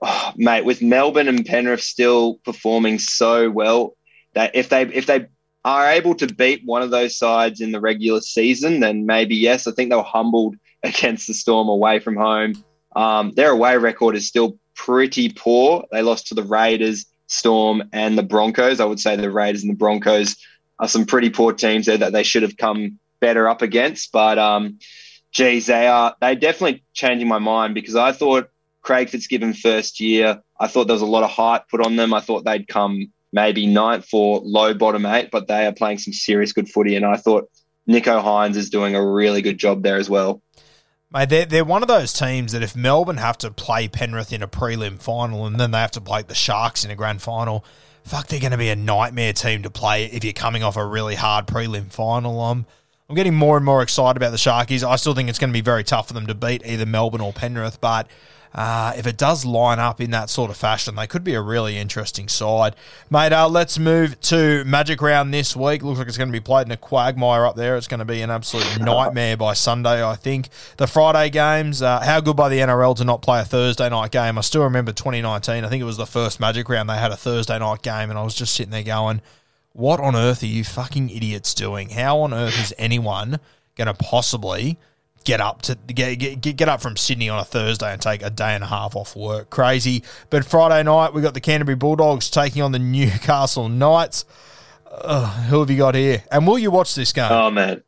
Oh, 0.00 0.32
mate, 0.36 0.64
with 0.64 0.80
Melbourne 0.80 1.26
and 1.26 1.44
Penrith 1.44 1.82
still 1.82 2.34
performing 2.44 3.00
so 3.00 3.50
well, 3.50 3.96
that 4.34 4.54
if 4.54 4.68
they 4.68 4.82
if 4.82 5.06
they 5.06 5.26
are 5.64 5.90
able 5.90 6.14
to 6.14 6.32
beat 6.32 6.62
one 6.64 6.82
of 6.82 6.90
those 6.90 7.18
sides 7.18 7.60
in 7.60 7.72
the 7.72 7.80
regular 7.80 8.20
season, 8.20 8.78
then 8.78 9.06
maybe 9.06 9.34
yes. 9.34 9.66
I 9.66 9.72
think 9.72 9.90
they 9.90 9.96
were 9.96 10.02
humbled 10.04 10.54
against 10.84 11.26
the 11.26 11.34
Storm 11.34 11.68
away 11.68 11.98
from 11.98 12.14
home. 12.14 12.52
Um, 12.94 13.32
their 13.32 13.50
away 13.50 13.76
record 13.76 14.14
is 14.14 14.28
still 14.28 14.56
pretty 14.76 15.28
poor. 15.28 15.84
They 15.90 16.02
lost 16.02 16.28
to 16.28 16.34
the 16.34 16.44
Raiders, 16.44 17.06
Storm, 17.26 17.82
and 17.92 18.16
the 18.16 18.22
Broncos. 18.22 18.78
I 18.78 18.84
would 18.84 19.00
say 19.00 19.16
the 19.16 19.32
Raiders 19.32 19.64
and 19.64 19.72
the 19.72 19.76
Broncos 19.76 20.36
are 20.78 20.88
some 20.88 21.04
pretty 21.04 21.28
poor 21.28 21.52
teams 21.52 21.86
there 21.86 21.98
that 21.98 22.12
they 22.12 22.22
should 22.22 22.44
have 22.44 22.56
come 22.56 23.00
better 23.18 23.48
up 23.48 23.62
against. 23.62 24.12
But 24.12 24.38
um, 24.38 24.78
geez, 25.32 25.66
they 25.66 25.86
are 25.86 26.14
they 26.20 26.34
definitely 26.34 26.84
changing 26.92 27.28
my 27.28 27.38
mind 27.38 27.74
because 27.74 27.96
I 27.96 28.12
thought 28.12 28.50
Craig 28.82 29.08
Fitzgibbon 29.08 29.54
first 29.54 30.00
year, 30.00 30.42
I 30.58 30.66
thought 30.66 30.86
there 30.86 30.94
was 30.94 31.02
a 31.02 31.06
lot 31.06 31.24
of 31.24 31.30
hype 31.30 31.68
put 31.68 31.84
on 31.84 31.96
them. 31.96 32.14
I 32.14 32.20
thought 32.20 32.44
they'd 32.44 32.68
come 32.68 33.12
maybe 33.32 33.66
ninth 33.66 34.08
or 34.12 34.40
low 34.40 34.74
bottom 34.74 35.04
eight, 35.06 35.30
but 35.30 35.48
they 35.48 35.66
are 35.66 35.72
playing 35.72 35.98
some 35.98 36.12
serious 36.12 36.52
good 36.52 36.68
footy. 36.68 36.96
And 36.96 37.04
I 37.04 37.16
thought 37.16 37.50
Nicho 37.88 38.22
Hynes 38.22 38.56
is 38.56 38.70
doing 38.70 38.94
a 38.94 39.06
really 39.06 39.42
good 39.42 39.58
job 39.58 39.82
there 39.82 39.96
as 39.96 40.08
well. 40.08 40.42
Mate, 41.12 41.30
they're, 41.30 41.46
they're 41.46 41.64
one 41.64 41.82
of 41.82 41.88
those 41.88 42.12
teams 42.12 42.52
that 42.52 42.62
if 42.62 42.76
Melbourne 42.76 43.16
have 43.16 43.38
to 43.38 43.50
play 43.50 43.88
Penrith 43.88 44.32
in 44.32 44.42
a 44.42 44.48
prelim 44.48 44.98
final 44.98 45.46
and 45.46 45.58
then 45.58 45.70
they 45.70 45.78
have 45.78 45.90
to 45.92 46.00
play 46.00 46.22
the 46.22 46.34
Sharks 46.34 46.84
in 46.84 46.90
a 46.90 46.96
grand 46.96 47.22
final, 47.22 47.64
fuck, 48.04 48.26
they're 48.26 48.40
going 48.40 48.52
to 48.52 48.58
be 48.58 48.68
a 48.68 48.76
nightmare 48.76 49.32
team 49.32 49.62
to 49.62 49.70
play 49.70 50.04
if 50.04 50.22
you're 50.22 50.34
coming 50.34 50.62
off 50.62 50.76
a 50.76 50.84
really 50.84 51.14
hard 51.14 51.46
prelim 51.46 51.90
final. 51.90 52.40
Um, 52.40 52.66
I'm 53.10 53.16
getting 53.16 53.34
more 53.34 53.56
and 53.56 53.64
more 53.64 53.80
excited 53.80 54.18
about 54.18 54.32
the 54.32 54.36
Sharkies. 54.36 54.86
I 54.86 54.96
still 54.96 55.14
think 55.14 55.30
it's 55.30 55.38
going 55.38 55.48
to 55.48 55.56
be 55.56 55.62
very 55.62 55.82
tough 55.82 56.08
for 56.08 56.12
them 56.12 56.26
to 56.26 56.34
beat 56.34 56.60
either 56.66 56.84
Melbourne 56.84 57.22
or 57.22 57.32
Penrith, 57.32 57.80
but 57.80 58.06
uh, 58.52 58.92
if 58.98 59.06
it 59.06 59.16
does 59.16 59.46
line 59.46 59.78
up 59.78 59.98
in 59.98 60.10
that 60.10 60.28
sort 60.28 60.50
of 60.50 60.58
fashion, 60.58 60.94
they 60.94 61.06
could 61.06 61.24
be 61.24 61.32
a 61.32 61.40
really 61.40 61.78
interesting 61.78 62.28
side. 62.28 62.76
Mate, 63.08 63.32
uh, 63.32 63.48
let's 63.48 63.78
move 63.78 64.20
to 64.20 64.62
Magic 64.64 65.00
Round 65.00 65.32
this 65.32 65.56
week. 65.56 65.82
Looks 65.82 65.98
like 65.98 66.08
it's 66.08 66.18
going 66.18 66.28
to 66.28 66.34
be 66.34 66.40
played 66.40 66.66
in 66.66 66.70
a 66.70 66.76
quagmire 66.76 67.46
up 67.46 67.56
there. 67.56 67.78
It's 67.78 67.88
going 67.88 68.00
to 68.00 68.04
be 68.04 68.20
an 68.20 68.30
absolute 68.30 68.78
nightmare 68.80 69.38
by 69.38 69.54
Sunday, 69.54 70.04
I 70.04 70.14
think. 70.14 70.50
The 70.76 70.86
Friday 70.86 71.30
games, 71.30 71.80
uh, 71.80 72.00
how 72.00 72.20
good 72.20 72.36
by 72.36 72.50
the 72.50 72.58
NRL 72.58 72.94
to 72.96 73.04
not 73.04 73.22
play 73.22 73.40
a 73.40 73.44
Thursday 73.44 73.88
night 73.88 74.10
game. 74.10 74.36
I 74.36 74.42
still 74.42 74.64
remember 74.64 74.92
2019. 74.92 75.64
I 75.64 75.68
think 75.70 75.80
it 75.80 75.86
was 75.86 75.96
the 75.96 76.04
first 76.04 76.40
Magic 76.40 76.68
Round 76.68 76.90
they 76.90 76.98
had 76.98 77.10
a 77.10 77.16
Thursday 77.16 77.58
night 77.58 77.80
game, 77.80 78.10
and 78.10 78.18
I 78.18 78.22
was 78.22 78.34
just 78.34 78.52
sitting 78.52 78.70
there 78.70 78.82
going, 78.82 79.22
what 79.78 80.00
on 80.00 80.16
earth 80.16 80.42
are 80.42 80.46
you 80.46 80.64
fucking 80.64 81.08
idiots 81.08 81.54
doing? 81.54 81.90
How 81.90 82.18
on 82.20 82.34
earth 82.34 82.58
is 82.58 82.74
anyone 82.78 83.38
going 83.76 83.86
to 83.86 83.94
possibly 83.94 84.76
get 85.24 85.40
up 85.40 85.62
to 85.62 85.76
get, 85.76 86.16
get 86.16 86.56
get 86.56 86.68
up 86.68 86.80
from 86.80 86.96
Sydney 86.96 87.28
on 87.28 87.38
a 87.38 87.44
Thursday 87.44 87.92
and 87.92 88.02
take 88.02 88.22
a 88.22 88.30
day 88.30 88.54
and 88.54 88.64
a 88.64 88.66
half 88.66 88.96
off 88.96 89.14
work. 89.14 89.50
Crazy. 89.50 90.02
But 90.30 90.44
Friday 90.44 90.82
night 90.82 91.14
we 91.14 91.22
got 91.22 91.34
the 91.34 91.40
Canterbury 91.40 91.76
Bulldogs 91.76 92.28
taking 92.28 92.60
on 92.60 92.72
the 92.72 92.78
Newcastle 92.80 93.68
Knights. 93.68 94.24
Who 94.90 95.60
have 95.60 95.70
you 95.70 95.76
got 95.76 95.94
here? 95.94 96.24
And 96.32 96.44
will 96.44 96.58
you 96.58 96.72
watch 96.72 96.96
this 96.96 97.12
game? 97.12 97.30
Oh 97.30 97.50
man. 97.50 97.82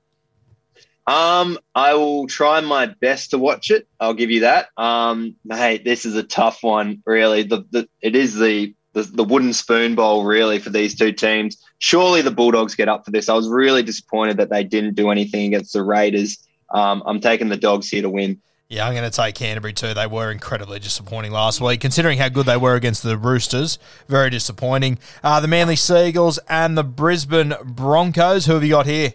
Um, 1.09 1.59
I 1.75 1.95
will 1.95 2.29
try 2.29 2.61
my 2.61 2.87
best 2.87 3.31
to 3.31 3.39
watch 3.39 3.73
it. 3.73 3.89
I'll 3.99 4.15
give 4.15 4.31
you 4.31 4.41
that. 4.41 4.69
Um, 4.77 5.35
mate, 5.45 5.85
this 5.85 6.07
is 6.07 6.15
a 6.15 6.23
tough 6.23 6.63
one, 6.63 7.03
really. 7.05 7.43
The, 7.43 7.65
the 7.73 7.89
it 8.01 8.15
is 8.15 8.39
the, 8.39 8.77
the 8.93 9.03
the 9.03 9.25
wooden 9.25 9.53
spoon 9.53 9.97
bowl, 9.97 10.25
really, 10.25 10.61
for 10.61 10.71
these 10.71 10.95
two 10.95 11.11
teams. 11.11 11.57
Surely 11.81 12.21
the 12.21 12.31
Bulldogs 12.31 12.75
get 12.75 12.89
up 12.89 13.07
for 13.07 13.11
this. 13.11 13.29
I 13.29 13.35
was 13.35 13.49
really 13.49 13.83
disappointed 13.83 14.37
that 14.37 14.51
they 14.51 14.63
didn't 14.63 14.95
do 14.95 15.11
anything 15.11 15.47
against 15.47 15.73
the 15.73 15.83
Raiders. 15.83 16.39
Um, 16.69 17.03
I'm 17.07 17.21
taking 17.21 17.49
the 17.49 17.57
dogs 17.57 17.89
here 17.89 18.03
to 18.03 18.11
win. 18.11 18.41
Yeah, 18.69 18.87
I'm 18.87 18.95
going 18.95 19.11
to 19.11 19.17
take 19.17 19.35
Canterbury 19.35 19.73
too. 19.73 19.95
They 19.95 20.07
were 20.07 20.31
incredibly 20.31 20.79
disappointing 20.79 21.33
last 21.33 21.61
week, 21.61 21.81
considering 21.81 22.19
how 22.19 22.29
good 22.29 22.45
they 22.47 22.59
were 22.59 22.75
against 22.75 23.03
the 23.03 23.17
Roosters. 23.17 23.79
Very 24.09 24.29
disappointing. 24.29 24.99
Uh, 25.25 25.41
the 25.41 25.49
Manly 25.49 25.75
Seagulls 25.75 26.39
and 26.49 26.77
the 26.77 26.85
Brisbane 26.85 27.55
Broncos. 27.65 28.45
Who 28.45 28.53
have 28.53 28.63
you 28.63 28.71
got 28.71 28.87
here? 28.87 29.15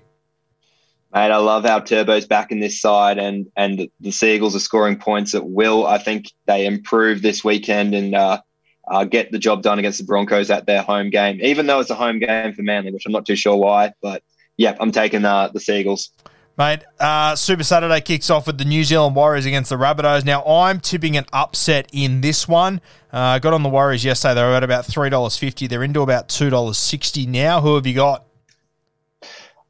Mate, 1.14 1.32
I 1.32 1.38
love 1.38 1.64
how 1.66 1.80
Turbo's 1.80 2.26
back 2.26 2.52
in 2.52 2.60
this 2.60 2.82
side, 2.82 3.18
and 3.20 3.46
and 3.56 3.88
the 4.02 4.12
Seagulls 4.12 4.56
are 4.56 4.60
scoring 4.60 4.98
points 4.98 5.34
at 5.36 5.46
will. 5.46 5.88
I 5.88 6.00
think 6.00 6.34
they 6.48 6.66
improve 6.66 7.22
this 7.22 7.44
weekend 7.44 7.96
and 7.96 8.16
uh, 8.16 8.42
uh, 8.88 9.04
get 9.04 9.32
the 9.32 9.40
job 9.40 9.64
done 9.64 9.80
against 9.80 10.00
the 10.00 10.06
Broncos 10.06 10.50
at 10.50 10.66
their 10.66 10.82
home 10.82 11.10
game, 11.10 11.40
even 11.42 11.68
though 11.68 11.80
it's 11.80 11.90
a 11.90 11.96
home 11.96 12.20
game 12.20 12.54
for 12.54 12.62
Manly, 12.62 12.92
which 12.92 13.06
I'm 13.06 13.12
not 13.12 13.26
too 13.26 13.36
sure 13.36 13.56
why. 13.56 13.94
But 14.02 14.24
yeah, 14.58 14.76
I'm 14.80 14.92
taking 14.92 15.26
uh, 15.26 15.50
the 15.50 15.60
Seagulls. 15.60 16.12
Mate, 16.58 16.84
uh, 17.02 17.36
Super 17.36 17.64
Saturday 17.64 18.00
kicks 18.00 18.30
off 18.30 18.48
with 18.48 18.58
the 18.58 18.64
New 18.64 18.86
Zealand 18.86 19.14
Warriors 19.14 19.46
against 19.46 19.70
the 19.70 19.76
Rabbitohs. 19.76 20.24
Now, 20.24 20.42
I'm 20.46 20.80
tipping 20.80 21.18
an 21.18 21.26
upset 21.34 21.90
in 21.92 22.22
this 22.22 22.48
one. 22.48 22.80
I 23.12 23.36
uh, 23.36 23.40
got 23.40 23.54
on 23.54 23.62
the 23.62 23.70
Warriors 23.70 24.06
yesterday. 24.06 24.36
They 24.36 24.44
were 24.44 24.54
at 24.54 24.64
about 24.64 24.86
$3.50. 24.86 25.68
They're 25.68 25.84
into 25.84 26.02
about 26.02 26.30
$2.60 26.30 27.28
now. 27.28 27.60
Who 27.60 27.76
have 27.76 27.86
you 27.86 27.96
got? 27.96 28.26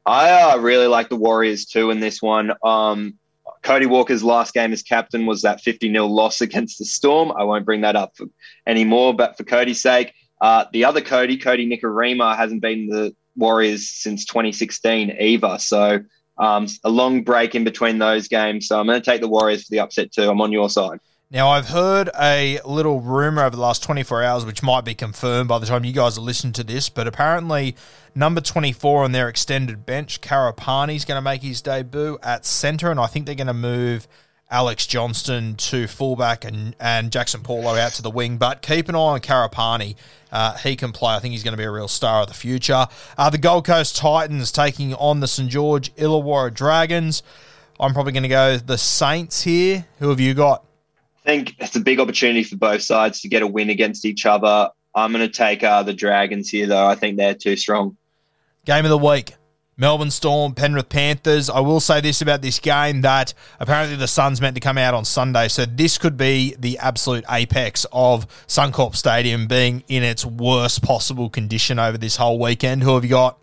I 0.04 0.30
uh, 0.30 0.58
really 0.58 0.86
like 0.86 1.08
the 1.08 1.16
Warriors 1.16 1.64
too 1.64 1.90
in 1.90 1.98
this 1.98 2.22
one. 2.22 2.52
Um, 2.62 3.14
Cody 3.66 3.86
Walker's 3.86 4.22
last 4.22 4.54
game 4.54 4.72
as 4.72 4.80
captain 4.80 5.26
was 5.26 5.42
that 5.42 5.60
50 5.60 5.90
0 5.90 6.06
loss 6.06 6.40
against 6.40 6.78
the 6.78 6.84
Storm. 6.84 7.32
I 7.36 7.42
won't 7.42 7.64
bring 7.64 7.80
that 7.80 7.96
up 7.96 8.14
anymore, 8.64 9.12
but 9.12 9.36
for 9.36 9.42
Cody's 9.42 9.82
sake, 9.82 10.14
uh, 10.40 10.66
the 10.72 10.84
other 10.84 11.00
Cody, 11.00 11.36
Kodi 11.36 11.66
Nikorima, 11.66 12.36
hasn't 12.36 12.62
been 12.62 12.86
the 12.86 13.12
Warriors 13.34 13.90
since 13.90 14.24
2016 14.24 15.16
either. 15.18 15.58
So 15.58 15.98
um, 16.38 16.68
a 16.84 16.88
long 16.88 17.24
break 17.24 17.56
in 17.56 17.64
between 17.64 17.98
those 17.98 18.28
games. 18.28 18.68
So 18.68 18.78
I'm 18.78 18.86
going 18.86 19.02
to 19.02 19.04
take 19.04 19.20
the 19.20 19.28
Warriors 19.28 19.64
for 19.64 19.72
the 19.72 19.80
upset 19.80 20.12
too. 20.12 20.30
I'm 20.30 20.40
on 20.40 20.52
your 20.52 20.70
side. 20.70 21.00
Now, 21.28 21.48
I've 21.48 21.66
heard 21.66 22.08
a 22.16 22.60
little 22.64 23.00
rumor 23.00 23.42
over 23.42 23.56
the 23.56 23.62
last 23.62 23.82
24 23.82 24.22
hours, 24.22 24.44
which 24.44 24.62
might 24.62 24.84
be 24.84 24.94
confirmed 24.94 25.48
by 25.48 25.58
the 25.58 25.66
time 25.66 25.84
you 25.84 25.92
guys 25.92 26.16
are 26.16 26.20
listening 26.20 26.52
to 26.52 26.62
this, 26.62 26.88
but 26.88 27.08
apparently, 27.08 27.74
number 28.14 28.40
24 28.40 29.02
on 29.02 29.10
their 29.10 29.28
extended 29.28 29.84
bench, 29.84 30.20
Karapani, 30.20 30.94
is 30.94 31.04
going 31.04 31.18
to 31.18 31.22
make 31.22 31.42
his 31.42 31.60
debut 31.60 32.16
at 32.22 32.46
centre, 32.46 32.92
and 32.92 33.00
I 33.00 33.08
think 33.08 33.26
they're 33.26 33.34
going 33.34 33.48
to 33.48 33.54
move 33.54 34.06
Alex 34.52 34.86
Johnston 34.86 35.56
to 35.56 35.88
fullback 35.88 36.44
and, 36.44 36.76
and 36.78 37.10
Jaxson 37.10 37.42
Paulo 37.42 37.74
out 37.74 37.94
to 37.94 38.02
the 38.02 38.10
wing. 38.10 38.36
But 38.38 38.62
keep 38.62 38.88
an 38.88 38.94
eye 38.94 38.98
on 38.98 39.20
Karapani. 39.20 39.96
Uh, 40.30 40.56
he 40.58 40.76
can 40.76 40.92
play. 40.92 41.16
I 41.16 41.18
think 41.18 41.32
he's 41.32 41.42
going 41.42 41.54
to 41.54 41.58
be 41.58 41.64
a 41.64 41.70
real 41.72 41.88
star 41.88 42.22
of 42.22 42.28
the 42.28 42.34
future. 42.34 42.86
Uh, 43.18 43.30
the 43.30 43.38
Gold 43.38 43.64
Coast 43.64 43.96
Titans 43.96 44.52
taking 44.52 44.94
on 44.94 45.18
the 45.18 45.26
St. 45.26 45.50
George 45.50 45.92
Illawarra 45.96 46.54
Dragons. 46.54 47.24
I'm 47.80 47.94
probably 47.94 48.12
going 48.12 48.22
to 48.22 48.28
go 48.28 48.58
the 48.58 48.78
Saints 48.78 49.42
here. 49.42 49.86
Who 49.98 50.10
have 50.10 50.20
you 50.20 50.32
got? 50.32 50.65
I 51.26 51.30
think 51.30 51.56
it's 51.58 51.74
a 51.74 51.80
big 51.80 51.98
opportunity 51.98 52.44
for 52.44 52.56
both 52.56 52.82
sides 52.82 53.20
to 53.22 53.28
get 53.28 53.42
a 53.42 53.48
win 53.48 53.68
against 53.68 54.04
each 54.04 54.26
other. 54.26 54.70
I'm 54.94 55.12
going 55.12 55.26
to 55.26 55.32
take 55.32 55.64
uh, 55.64 55.82
the 55.82 55.92
Dragons 55.92 56.48
here, 56.48 56.68
though. 56.68 56.86
I 56.86 56.94
think 56.94 57.16
they're 57.16 57.34
too 57.34 57.56
strong. 57.56 57.96
Game 58.64 58.84
of 58.84 58.90
the 58.90 58.98
week. 58.98 59.34
Melbourne 59.76 60.12
Storm, 60.12 60.54
Penrith 60.54 60.88
Panthers. 60.88 61.50
I 61.50 61.60
will 61.60 61.80
say 61.80 62.00
this 62.00 62.22
about 62.22 62.42
this 62.42 62.60
game 62.60 63.00
that 63.00 63.34
apparently 63.58 63.96
the 63.96 64.06
sun's 64.06 64.40
meant 64.40 64.54
to 64.54 64.60
come 64.60 64.78
out 64.78 64.94
on 64.94 65.04
Sunday, 65.04 65.48
so 65.48 65.66
this 65.66 65.98
could 65.98 66.16
be 66.16 66.54
the 66.58 66.78
absolute 66.78 67.24
apex 67.28 67.84
of 67.92 68.26
Suncorp 68.46 68.94
Stadium 68.94 69.48
being 69.48 69.82
in 69.88 70.04
its 70.04 70.24
worst 70.24 70.82
possible 70.82 71.28
condition 71.28 71.78
over 71.78 71.98
this 71.98 72.16
whole 72.16 72.38
weekend. 72.38 72.84
Who 72.84 72.94
have 72.94 73.04
you 73.04 73.10
got? 73.10 73.38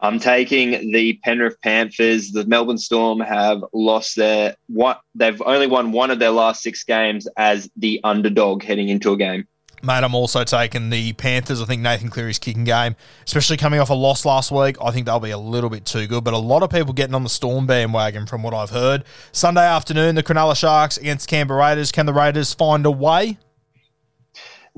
I'm 0.00 0.18
taking 0.18 0.92
the 0.92 1.14
Penrith 1.22 1.60
Panthers. 1.62 2.32
The 2.32 2.46
Melbourne 2.46 2.78
Storm 2.78 3.20
have 3.20 3.62
lost 3.72 4.16
their 4.16 4.56
what 4.68 5.00
they've 5.14 5.40
only 5.44 5.66
won 5.66 5.92
one 5.92 6.10
of 6.10 6.18
their 6.18 6.30
last 6.30 6.62
six 6.62 6.84
games 6.84 7.28
as 7.36 7.70
the 7.76 8.00
underdog 8.02 8.62
heading 8.62 8.88
into 8.88 9.12
a 9.12 9.16
game. 9.16 9.46
Mate, 9.82 10.04
I'm 10.04 10.14
also 10.14 10.44
taking 10.44 10.90
the 10.90 11.14
Panthers. 11.14 11.62
I 11.62 11.64
think 11.64 11.80
Nathan 11.80 12.10
Cleary's 12.10 12.38
kicking 12.38 12.64
game, 12.64 12.96
especially 13.26 13.56
coming 13.56 13.80
off 13.80 13.88
a 13.88 13.94
loss 13.94 14.26
last 14.26 14.50
week. 14.50 14.76
I 14.82 14.90
think 14.90 15.06
they'll 15.06 15.20
be 15.20 15.30
a 15.30 15.38
little 15.38 15.70
bit 15.70 15.86
too 15.86 16.06
good, 16.06 16.22
but 16.22 16.34
a 16.34 16.38
lot 16.38 16.62
of 16.62 16.68
people 16.68 16.92
getting 16.92 17.14
on 17.14 17.22
the 17.22 17.30
Storm 17.30 17.66
bandwagon 17.66 18.26
from 18.26 18.42
what 18.42 18.52
I've 18.52 18.70
heard. 18.70 19.04
Sunday 19.32 19.64
afternoon, 19.64 20.16
the 20.16 20.22
Cronulla 20.22 20.54
Sharks 20.54 20.98
against 20.98 21.28
Canberra 21.28 21.60
Raiders. 21.60 21.92
Can 21.92 22.04
the 22.04 22.12
Raiders 22.12 22.52
find 22.52 22.84
a 22.84 22.90
way? 22.90 23.38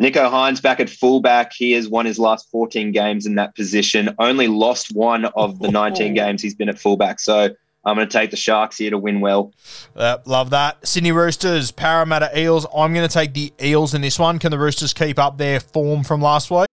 Nicho 0.02 0.28
Hynes 0.28 0.60
back 0.60 0.80
at 0.80 0.90
fullback. 0.90 1.52
He 1.52 1.72
has 1.72 1.88
won 1.88 2.06
his 2.06 2.18
last 2.18 2.50
14 2.50 2.90
games 2.90 3.24
in 3.24 3.36
that 3.36 3.54
position. 3.54 4.12
Only 4.18 4.48
lost 4.48 4.92
one 4.94 5.26
of 5.26 5.60
the 5.60 5.70
19 5.70 6.14
games 6.14 6.42
he's 6.42 6.56
been 6.56 6.68
at 6.68 6.78
fullback. 6.78 7.20
So 7.20 7.50
I'm 7.84 7.96
going 7.96 8.08
to 8.08 8.12
take 8.12 8.32
the 8.32 8.36
Sharks 8.36 8.78
here 8.78 8.90
to 8.90 8.98
win 8.98 9.20
well. 9.20 9.52
Uh, 9.94 10.18
love 10.24 10.50
that. 10.50 10.84
Sydney 10.86 11.12
Roosters, 11.12 11.70
Parramatta 11.70 12.36
Eels. 12.36 12.66
I'm 12.74 12.92
going 12.92 13.06
to 13.06 13.12
take 13.12 13.32
the 13.32 13.52
Eels 13.62 13.94
in 13.94 14.00
this 14.00 14.18
one. 14.18 14.40
Can 14.40 14.50
the 14.50 14.58
Roosters 14.58 14.92
keep 14.92 15.20
up 15.20 15.38
their 15.38 15.60
form 15.60 16.02
from 16.02 16.20
last 16.20 16.50
week? 16.50 16.66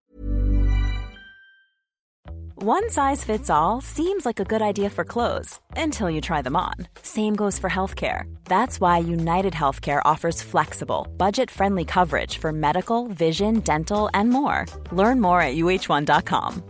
One 2.62 2.89
size 2.89 3.24
fits 3.24 3.50
all 3.50 3.80
seems 3.80 4.26
like 4.26 4.41
a 4.41 4.43
good 4.43 4.62
idea 4.62 4.89
for 4.89 5.06
clothes 5.06 5.62
until 5.78 6.10
you 6.10 6.19
try 6.19 6.41
them 6.41 6.58
on. 6.58 6.74
Same 7.02 7.34
goes 7.34 7.58
for 7.58 7.69
healthcare. 7.69 8.24
That's 8.43 8.82
why 8.82 8.98
United 8.98 9.54
Healthcare 9.54 10.02
offers 10.04 10.41
flexible, 10.41 11.08
budget 11.15 11.50
friendly 11.50 11.86
coverage 11.86 12.38
for 12.38 12.52
medical, 12.52 13.08
vision, 13.08 13.62
dental, 13.62 14.10
and 14.13 14.30
more. 14.30 14.65
Learn 14.91 15.22
more 15.22 15.41
at 15.41 15.56
uh1.com. 15.56 16.62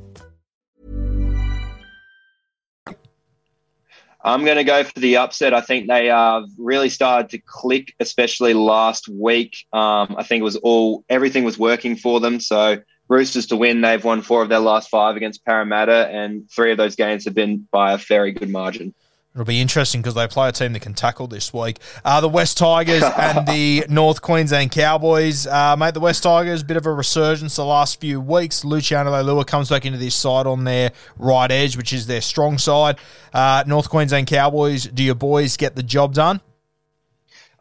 I'm 4.23 4.45
going 4.45 4.57
to 4.57 4.63
go 4.63 4.83
for 4.83 4.99
the 4.99 5.17
upset. 5.17 5.55
I 5.55 5.61
think 5.61 5.87
they 5.87 6.11
uh, 6.11 6.41
really 6.59 6.89
started 6.89 7.31
to 7.31 7.39
click, 7.39 7.95
especially 7.99 8.53
last 8.53 9.09
week. 9.09 9.65
Um, 9.73 10.13
I 10.19 10.21
think 10.21 10.41
it 10.41 10.43
was 10.43 10.57
all 10.57 11.03
everything 11.09 11.45
was 11.45 11.57
working 11.57 11.95
for 11.95 12.19
them. 12.19 12.39
So 12.39 12.77
Roosters 13.09 13.47
to 13.47 13.55
win. 13.55 13.81
They've 13.81 14.03
won 14.03 14.21
four 14.21 14.43
of 14.43 14.49
their 14.49 14.59
last 14.59 14.89
five 14.89 15.15
against 15.15 15.43
Parramatta, 15.43 16.07
and 16.09 16.49
three 16.49 16.71
of 16.71 16.77
those 16.77 16.95
games 16.95 17.25
have 17.25 17.33
been 17.33 17.67
by 17.71 17.93
a 17.93 17.97
very 17.97 18.31
good 18.31 18.49
margin. 18.49 18.93
It'll 19.33 19.45
be 19.45 19.61
interesting 19.61 20.01
because 20.01 20.15
they 20.15 20.27
play 20.27 20.49
a 20.49 20.51
team 20.51 20.73
that 20.73 20.81
can 20.81 20.93
tackle 20.93 21.27
this 21.27 21.53
week. 21.53 21.77
Uh, 22.03 22.19
the 22.19 22.27
West 22.27 22.57
Tigers 22.57 23.03
and 23.17 23.47
the 23.47 23.85
North 23.87 24.21
Queensland 24.21 24.71
Cowboys. 24.71 25.47
Uh, 25.47 25.75
mate, 25.77 25.93
the 25.93 25.99
West 25.99 26.23
Tigers, 26.23 26.61
bit 26.61 26.77
of 26.77 26.85
a 26.85 26.93
resurgence 26.93 27.55
the 27.55 27.63
last 27.63 28.01
few 28.01 28.19
weeks. 28.19 28.65
Luciano 28.65 29.11
Leilua 29.11 29.47
comes 29.47 29.69
back 29.69 29.85
into 29.85 29.97
this 29.97 30.13
side 30.13 30.45
on 30.45 30.65
their 30.65 30.91
right 31.17 31.49
edge, 31.49 31.77
which 31.77 31.93
is 31.93 32.05
their 32.05 32.21
strong 32.21 32.57
side. 32.57 32.97
Uh, 33.33 33.63
North 33.65 33.89
Queensland 33.89 34.27
Cowboys, 34.27 34.85
do 34.85 35.03
your 35.03 35.15
boys 35.15 35.57
get 35.57 35.75
the 35.75 35.83
job 35.83 36.13
done? 36.13 36.41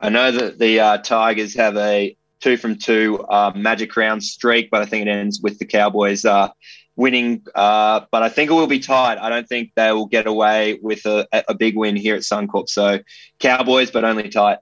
I 0.00 0.08
know 0.08 0.32
that 0.32 0.58
the 0.58 0.80
uh, 0.80 0.98
Tigers 0.98 1.54
have 1.54 1.76
a 1.76 2.16
two 2.40 2.56
from 2.56 2.76
two 2.76 3.24
uh, 3.28 3.52
magic 3.54 3.96
round 3.96 4.22
streak, 4.22 4.70
but 4.70 4.82
I 4.82 4.86
think 4.86 5.06
it 5.06 5.10
ends 5.10 5.40
with 5.40 5.58
the 5.58 5.66
Cowboys 5.66 6.24
uh, 6.24 6.48
winning. 6.96 7.44
Uh, 7.54 8.00
but 8.10 8.22
I 8.22 8.28
think 8.28 8.50
it 8.50 8.54
will 8.54 8.66
be 8.66 8.80
tight. 8.80 9.18
I 9.18 9.28
don't 9.28 9.48
think 9.48 9.72
they 9.74 9.92
will 9.92 10.06
get 10.06 10.26
away 10.26 10.78
with 10.82 11.04
a, 11.06 11.26
a 11.48 11.54
big 11.54 11.76
win 11.76 11.96
here 11.96 12.14
at 12.14 12.22
Suncorp. 12.22 12.68
So 12.68 13.00
Cowboys, 13.38 13.90
but 13.90 14.04
only 14.04 14.28
tight. 14.28 14.58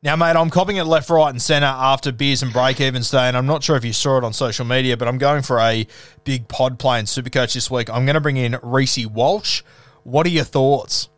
Now, 0.00 0.14
mate, 0.14 0.36
I'm 0.36 0.48
copying 0.48 0.76
it 0.76 0.84
left, 0.84 1.10
right, 1.10 1.28
and 1.28 1.42
centre 1.42 1.66
after 1.66 2.12
beers 2.12 2.44
and 2.44 2.52
break 2.52 2.80
even 2.80 3.02
stay. 3.02 3.26
And 3.26 3.36
I'm 3.36 3.46
not 3.46 3.64
sure 3.64 3.74
if 3.74 3.84
you 3.84 3.92
saw 3.92 4.18
it 4.18 4.24
on 4.24 4.32
social 4.32 4.64
media, 4.64 4.96
but 4.96 5.08
I'm 5.08 5.18
going 5.18 5.42
for 5.42 5.58
a 5.58 5.88
big 6.22 6.46
pod 6.46 6.78
play 6.78 7.00
in 7.00 7.06
Supercoach 7.06 7.54
this 7.54 7.68
week. 7.68 7.90
I'm 7.90 8.06
going 8.06 8.14
to 8.14 8.20
bring 8.20 8.36
in 8.36 8.56
Reece 8.62 9.04
Walsh. 9.06 9.62
What 10.04 10.24
are 10.24 10.30
your 10.30 10.44
thoughts? 10.44 11.08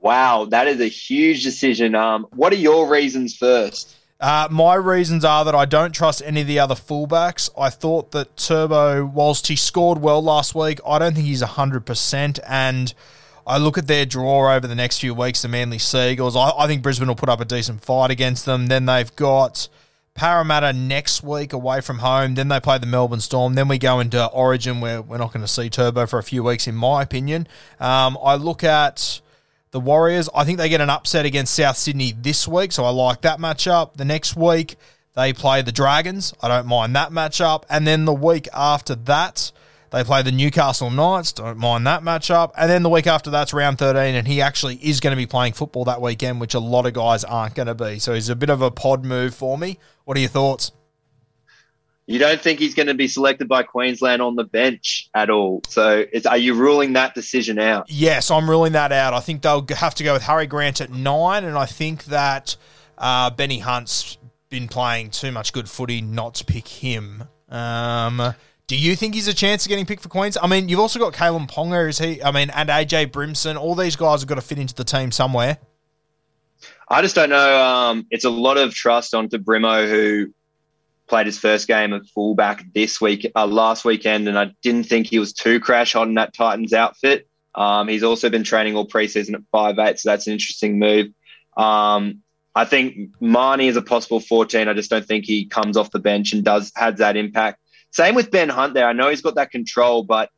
Wow, 0.00 0.44
that 0.50 0.68
is 0.68 0.80
a 0.80 0.86
huge 0.86 1.42
decision. 1.42 1.96
Um, 1.96 2.26
what 2.30 2.52
are 2.52 2.56
your 2.56 2.88
reasons 2.88 3.36
first? 3.36 3.96
Uh, 4.24 4.48
my 4.50 4.74
reasons 4.74 5.22
are 5.22 5.44
that 5.44 5.54
I 5.54 5.66
don't 5.66 5.92
trust 5.92 6.22
any 6.24 6.40
of 6.40 6.46
the 6.46 6.58
other 6.58 6.74
fullbacks. 6.74 7.50
I 7.58 7.68
thought 7.68 8.12
that 8.12 8.38
Turbo, 8.38 9.04
whilst 9.04 9.48
he 9.48 9.54
scored 9.54 9.98
well 9.98 10.22
last 10.22 10.54
week, 10.54 10.80
I 10.86 10.98
don't 10.98 11.12
think 11.12 11.26
he's 11.26 11.42
100%. 11.42 12.40
And 12.48 12.94
I 13.46 13.58
look 13.58 13.76
at 13.76 13.86
their 13.86 14.06
draw 14.06 14.54
over 14.54 14.66
the 14.66 14.74
next 14.74 15.00
few 15.00 15.12
weeks, 15.12 15.42
the 15.42 15.48
Manly 15.48 15.76
Seagulls. 15.76 16.36
I, 16.36 16.52
I 16.56 16.66
think 16.66 16.82
Brisbane 16.82 17.06
will 17.06 17.16
put 17.16 17.28
up 17.28 17.42
a 17.42 17.44
decent 17.44 17.82
fight 17.82 18.10
against 18.10 18.46
them. 18.46 18.68
Then 18.68 18.86
they've 18.86 19.14
got 19.14 19.68
Parramatta 20.14 20.72
next 20.72 21.22
week 21.22 21.52
away 21.52 21.82
from 21.82 21.98
home. 21.98 22.34
Then 22.34 22.48
they 22.48 22.60
play 22.60 22.78
the 22.78 22.86
Melbourne 22.86 23.20
Storm. 23.20 23.52
Then 23.52 23.68
we 23.68 23.76
go 23.76 24.00
into 24.00 24.24
Origin 24.28 24.80
where 24.80 25.02
we're 25.02 25.18
not 25.18 25.34
going 25.34 25.44
to 25.44 25.52
see 25.52 25.68
Turbo 25.68 26.06
for 26.06 26.18
a 26.18 26.22
few 26.22 26.42
weeks, 26.42 26.66
in 26.66 26.76
my 26.76 27.02
opinion. 27.02 27.46
Um, 27.78 28.16
I 28.24 28.36
look 28.36 28.64
at 28.64 29.20
the 29.74 29.80
Warriors, 29.80 30.28
I 30.32 30.44
think 30.44 30.58
they 30.58 30.68
get 30.68 30.80
an 30.80 30.88
upset 30.88 31.26
against 31.26 31.52
South 31.52 31.76
Sydney 31.76 32.12
this 32.12 32.46
week, 32.46 32.70
so 32.70 32.84
I 32.84 32.90
like 32.90 33.22
that 33.22 33.40
matchup. 33.40 33.94
The 33.94 34.04
next 34.04 34.36
week, 34.36 34.76
they 35.16 35.32
play 35.32 35.62
the 35.62 35.72
Dragons. 35.72 36.32
I 36.40 36.46
don't 36.46 36.68
mind 36.68 36.94
that 36.94 37.10
matchup. 37.10 37.64
And 37.68 37.84
then 37.84 38.04
the 38.04 38.14
week 38.14 38.46
after 38.54 38.94
that, 38.94 39.50
they 39.90 40.04
play 40.04 40.22
the 40.22 40.30
Newcastle 40.30 40.90
Knights. 40.90 41.32
Don't 41.32 41.58
mind 41.58 41.88
that 41.88 42.02
matchup. 42.04 42.52
And 42.56 42.70
then 42.70 42.84
the 42.84 42.88
week 42.88 43.08
after 43.08 43.30
that's 43.30 43.52
round 43.52 43.78
13, 43.78 44.14
and 44.14 44.28
he 44.28 44.40
actually 44.40 44.76
is 44.76 45.00
going 45.00 45.10
to 45.10 45.16
be 45.16 45.26
playing 45.26 45.54
football 45.54 45.86
that 45.86 46.00
weekend, 46.00 46.40
which 46.40 46.54
a 46.54 46.60
lot 46.60 46.86
of 46.86 46.92
guys 46.92 47.24
aren't 47.24 47.56
going 47.56 47.66
to 47.66 47.74
be. 47.74 47.98
So 47.98 48.14
he's 48.14 48.28
a 48.28 48.36
bit 48.36 48.50
of 48.50 48.62
a 48.62 48.70
pod 48.70 49.04
move 49.04 49.34
for 49.34 49.58
me. 49.58 49.80
What 50.04 50.16
are 50.16 50.20
your 50.20 50.28
thoughts? 50.28 50.70
You 52.06 52.18
don't 52.18 52.40
think 52.40 52.58
he's 52.58 52.74
going 52.74 52.88
to 52.88 52.94
be 52.94 53.08
selected 53.08 53.48
by 53.48 53.62
Queensland 53.62 54.20
on 54.20 54.36
the 54.36 54.44
bench 54.44 55.08
at 55.14 55.30
all. 55.30 55.62
So, 55.68 56.04
are 56.28 56.36
you 56.36 56.54
ruling 56.54 56.92
that 56.94 57.14
decision 57.14 57.58
out? 57.58 57.86
Yes, 57.88 58.30
I'm 58.30 58.48
ruling 58.48 58.72
that 58.72 58.92
out. 58.92 59.14
I 59.14 59.20
think 59.20 59.40
they'll 59.40 59.66
have 59.76 59.94
to 59.96 60.04
go 60.04 60.12
with 60.12 60.22
Harry 60.22 60.46
Grant 60.46 60.82
at 60.82 60.90
nine, 60.90 61.44
and 61.44 61.56
I 61.56 61.64
think 61.64 62.04
that 62.04 62.56
uh, 62.98 63.30
Benny 63.30 63.58
Hunt's 63.58 64.18
been 64.50 64.68
playing 64.68 65.10
too 65.10 65.32
much 65.32 65.52
good 65.52 65.68
footy 65.68 66.02
not 66.02 66.34
to 66.34 66.44
pick 66.44 66.68
him. 66.68 67.24
Um, 67.48 68.34
do 68.66 68.76
you 68.76 68.96
think 68.96 69.14
he's 69.14 69.28
a 69.28 69.34
chance 69.34 69.64
of 69.64 69.70
getting 69.70 69.86
picked 69.86 70.02
for 70.02 70.08
Queens? 70.08 70.36
I 70.40 70.46
mean, 70.46 70.68
you've 70.68 70.80
also 70.80 70.98
got 70.98 71.12
Kalyn 71.12 71.50
Ponga, 71.50 71.88
is 71.88 71.98
he? 71.98 72.22
I 72.22 72.32
mean, 72.32 72.50
and 72.50 72.68
AJ 72.68 73.12
Brimson. 73.12 73.56
All 73.56 73.74
these 73.74 73.96
guys 73.96 74.20
have 74.20 74.28
got 74.28 74.36
to 74.36 74.40
fit 74.42 74.58
into 74.58 74.74
the 74.74 74.84
team 74.84 75.10
somewhere. 75.10 75.58
I 76.88 77.02
just 77.02 77.14
don't 77.14 77.30
know. 77.30 77.62
Um, 77.62 78.06
it's 78.10 78.24
a 78.24 78.30
lot 78.30 78.58
of 78.58 78.74
trust 78.74 79.14
onto 79.14 79.38
Brimo, 79.38 79.88
who 79.88 80.32
played 81.14 81.26
his 81.26 81.38
first 81.38 81.68
game 81.68 81.92
of 81.92 82.04
fullback 82.08 82.64
this 82.74 83.00
week, 83.00 83.30
uh, 83.36 83.46
last 83.46 83.84
weekend, 83.84 84.26
and 84.26 84.36
I 84.36 84.52
didn't 84.62 84.86
think 84.86 85.06
he 85.06 85.20
was 85.20 85.32
too 85.32 85.60
crash 85.60 85.92
hot 85.92 86.08
in 86.08 86.14
that 86.14 86.34
Titans 86.34 86.72
outfit. 86.72 87.28
Um, 87.54 87.86
he's 87.86 88.02
also 88.02 88.30
been 88.30 88.42
training 88.42 88.74
all 88.74 88.88
preseason 88.88 89.34
at 89.34 89.42
five 89.52 89.78
eight, 89.78 90.00
so 90.00 90.10
that's 90.10 90.26
an 90.26 90.32
interesting 90.32 90.80
move. 90.80 91.06
Um, 91.56 92.24
I 92.56 92.64
think 92.64 93.10
Mahoney 93.20 93.68
is 93.68 93.76
a 93.76 93.82
possible 93.82 94.18
14. 94.18 94.66
I 94.66 94.74
just 94.74 94.90
don't 94.90 95.06
think 95.06 95.24
he 95.24 95.46
comes 95.46 95.76
off 95.76 95.92
the 95.92 96.00
bench 96.00 96.32
and 96.32 96.42
does 96.42 96.72
has 96.74 96.96
that 96.96 97.16
impact. 97.16 97.60
Same 97.92 98.16
with 98.16 98.32
Ben 98.32 98.48
Hunt 98.48 98.74
there. 98.74 98.88
I 98.88 98.92
know 98.92 99.08
he's 99.08 99.22
got 99.22 99.36
that 99.36 99.52
control, 99.52 100.02
but 100.02 100.30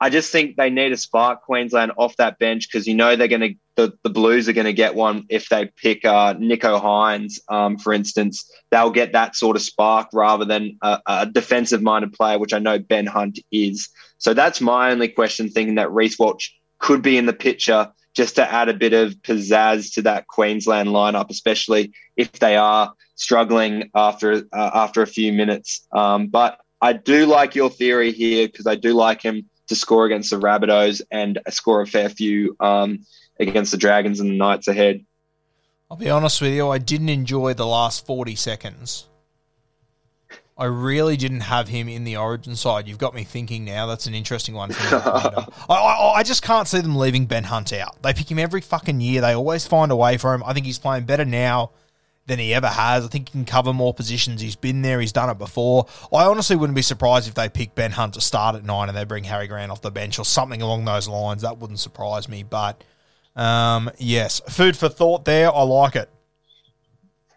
I 0.00 0.10
just 0.10 0.30
think 0.30 0.56
they 0.56 0.70
need 0.70 0.90
to 0.90 0.96
spark 0.96 1.42
Queensland 1.42 1.92
off 1.96 2.16
that 2.16 2.38
bench 2.38 2.68
because 2.68 2.86
you 2.86 2.94
know 2.94 3.16
they're 3.16 3.28
going 3.28 3.40
to 3.40 3.54
the, 3.74 3.92
the 4.02 4.10
Blues 4.10 4.48
are 4.48 4.52
going 4.52 4.64
to 4.66 4.72
get 4.72 4.96
one 4.96 5.24
if 5.28 5.48
they 5.48 5.66
pick 5.76 6.04
uh, 6.04 6.34
Nicho 6.34 6.80
Hynes, 6.80 7.38
um, 7.48 7.78
for 7.78 7.92
instance. 7.92 8.50
They'll 8.70 8.90
get 8.90 9.12
that 9.12 9.36
sort 9.36 9.56
of 9.56 9.62
spark 9.62 10.08
rather 10.12 10.44
than 10.44 10.78
a, 10.82 11.00
a 11.06 11.26
defensive 11.26 11.80
minded 11.80 12.12
player, 12.12 12.38
which 12.38 12.52
I 12.52 12.58
know 12.58 12.78
Ben 12.78 13.06
Hunt 13.06 13.38
is. 13.52 13.88
So 14.18 14.34
that's 14.34 14.60
my 14.60 14.90
only 14.90 15.08
question, 15.08 15.48
thinking 15.48 15.76
that 15.76 15.92
Reece 15.92 16.18
Walsh 16.18 16.50
could 16.78 17.02
be 17.02 17.16
in 17.16 17.26
the 17.26 17.32
picture 17.32 17.92
just 18.14 18.34
to 18.34 18.52
add 18.52 18.68
a 18.68 18.74
bit 18.74 18.92
of 18.92 19.14
pizzazz 19.22 19.94
to 19.94 20.02
that 20.02 20.26
Queensland 20.26 20.88
lineup, 20.88 21.30
especially 21.30 21.92
if 22.16 22.32
they 22.32 22.56
are 22.56 22.92
struggling 23.14 23.90
after 23.94 24.44
uh, 24.52 24.70
after 24.74 25.02
a 25.02 25.06
few 25.06 25.32
minutes. 25.32 25.86
Um, 25.92 26.26
but 26.26 26.58
I 26.80 26.94
do 26.94 27.26
like 27.26 27.54
your 27.54 27.70
theory 27.70 28.12
here 28.12 28.48
because 28.48 28.66
I 28.66 28.74
do 28.74 28.92
like 28.92 29.22
him 29.22 29.48
to 29.68 29.76
score 29.76 30.06
against 30.06 30.30
the 30.30 30.36
Rabbitohs 30.36 31.02
and 31.10 31.38
score 31.50 31.80
a 31.80 31.86
fair 31.86 32.08
few 32.08 32.56
um, 32.60 33.04
against 33.38 33.72
the 33.72 33.78
Dragons 33.78 34.20
and 34.20 34.30
the 34.30 34.36
Knights 34.36 34.68
ahead. 34.68 35.04
I'll 35.90 35.96
be 35.96 36.10
honest 36.10 36.42
with 36.42 36.52
you, 36.52 36.68
I 36.68 36.78
didn't 36.78 37.08
enjoy 37.08 37.54
the 37.54 37.66
last 37.66 38.04
40 38.06 38.34
seconds. 38.34 39.06
I 40.58 40.64
really 40.64 41.16
didn't 41.16 41.42
have 41.42 41.68
him 41.68 41.88
in 41.88 42.02
the 42.02 42.16
origin 42.16 42.56
side. 42.56 42.88
You've 42.88 42.98
got 42.98 43.14
me 43.14 43.22
thinking 43.22 43.64
now. 43.64 43.86
That's 43.86 44.06
an 44.06 44.14
interesting 44.14 44.56
one. 44.56 44.72
I, 44.74 45.46
I, 45.68 46.12
I, 46.16 46.22
just 46.24 46.42
can't 46.42 46.66
see 46.66 46.80
them 46.80 46.96
leaving 46.96 47.26
Ben 47.26 47.44
Hunt 47.44 47.72
out. 47.72 48.02
They 48.02 48.12
pick 48.12 48.28
him 48.28 48.40
every 48.40 48.60
fucking 48.60 49.00
year. 49.00 49.20
They 49.20 49.34
always 49.34 49.68
find 49.68 49.92
a 49.92 49.96
way 49.96 50.16
for 50.16 50.34
him. 50.34 50.42
I 50.44 50.54
think 50.54 50.66
he's 50.66 50.80
playing 50.80 51.04
better 51.04 51.24
now 51.24 51.70
than 52.28 52.38
he 52.38 52.54
ever 52.54 52.68
has. 52.68 53.04
I 53.04 53.08
think 53.08 53.28
he 53.28 53.32
can 53.32 53.44
cover 53.44 53.72
more 53.72 53.92
positions. 53.92 54.40
He's 54.40 54.54
been 54.54 54.82
there. 54.82 55.00
He's 55.00 55.12
done 55.12 55.30
it 55.30 55.38
before. 55.38 55.86
I 56.12 56.24
honestly 56.24 56.54
wouldn't 56.54 56.76
be 56.76 56.82
surprised 56.82 57.26
if 57.26 57.34
they 57.34 57.48
pick 57.48 57.74
Ben 57.74 57.90
Hunt 57.90 58.14
to 58.14 58.20
start 58.20 58.54
at 58.54 58.64
nine 58.64 58.88
and 58.88 58.96
they 58.96 59.04
bring 59.04 59.24
Harry 59.24 59.48
Grant 59.48 59.72
off 59.72 59.80
the 59.80 59.90
bench 59.90 60.18
or 60.18 60.24
something 60.24 60.62
along 60.62 60.84
those 60.84 61.08
lines. 61.08 61.42
That 61.42 61.58
wouldn't 61.58 61.80
surprise 61.80 62.28
me. 62.28 62.42
But 62.44 62.84
um, 63.34 63.90
yes, 63.98 64.40
food 64.48 64.76
for 64.76 64.88
thought 64.88 65.24
there. 65.24 65.52
I 65.52 65.62
like 65.62 65.96
it. 65.96 66.10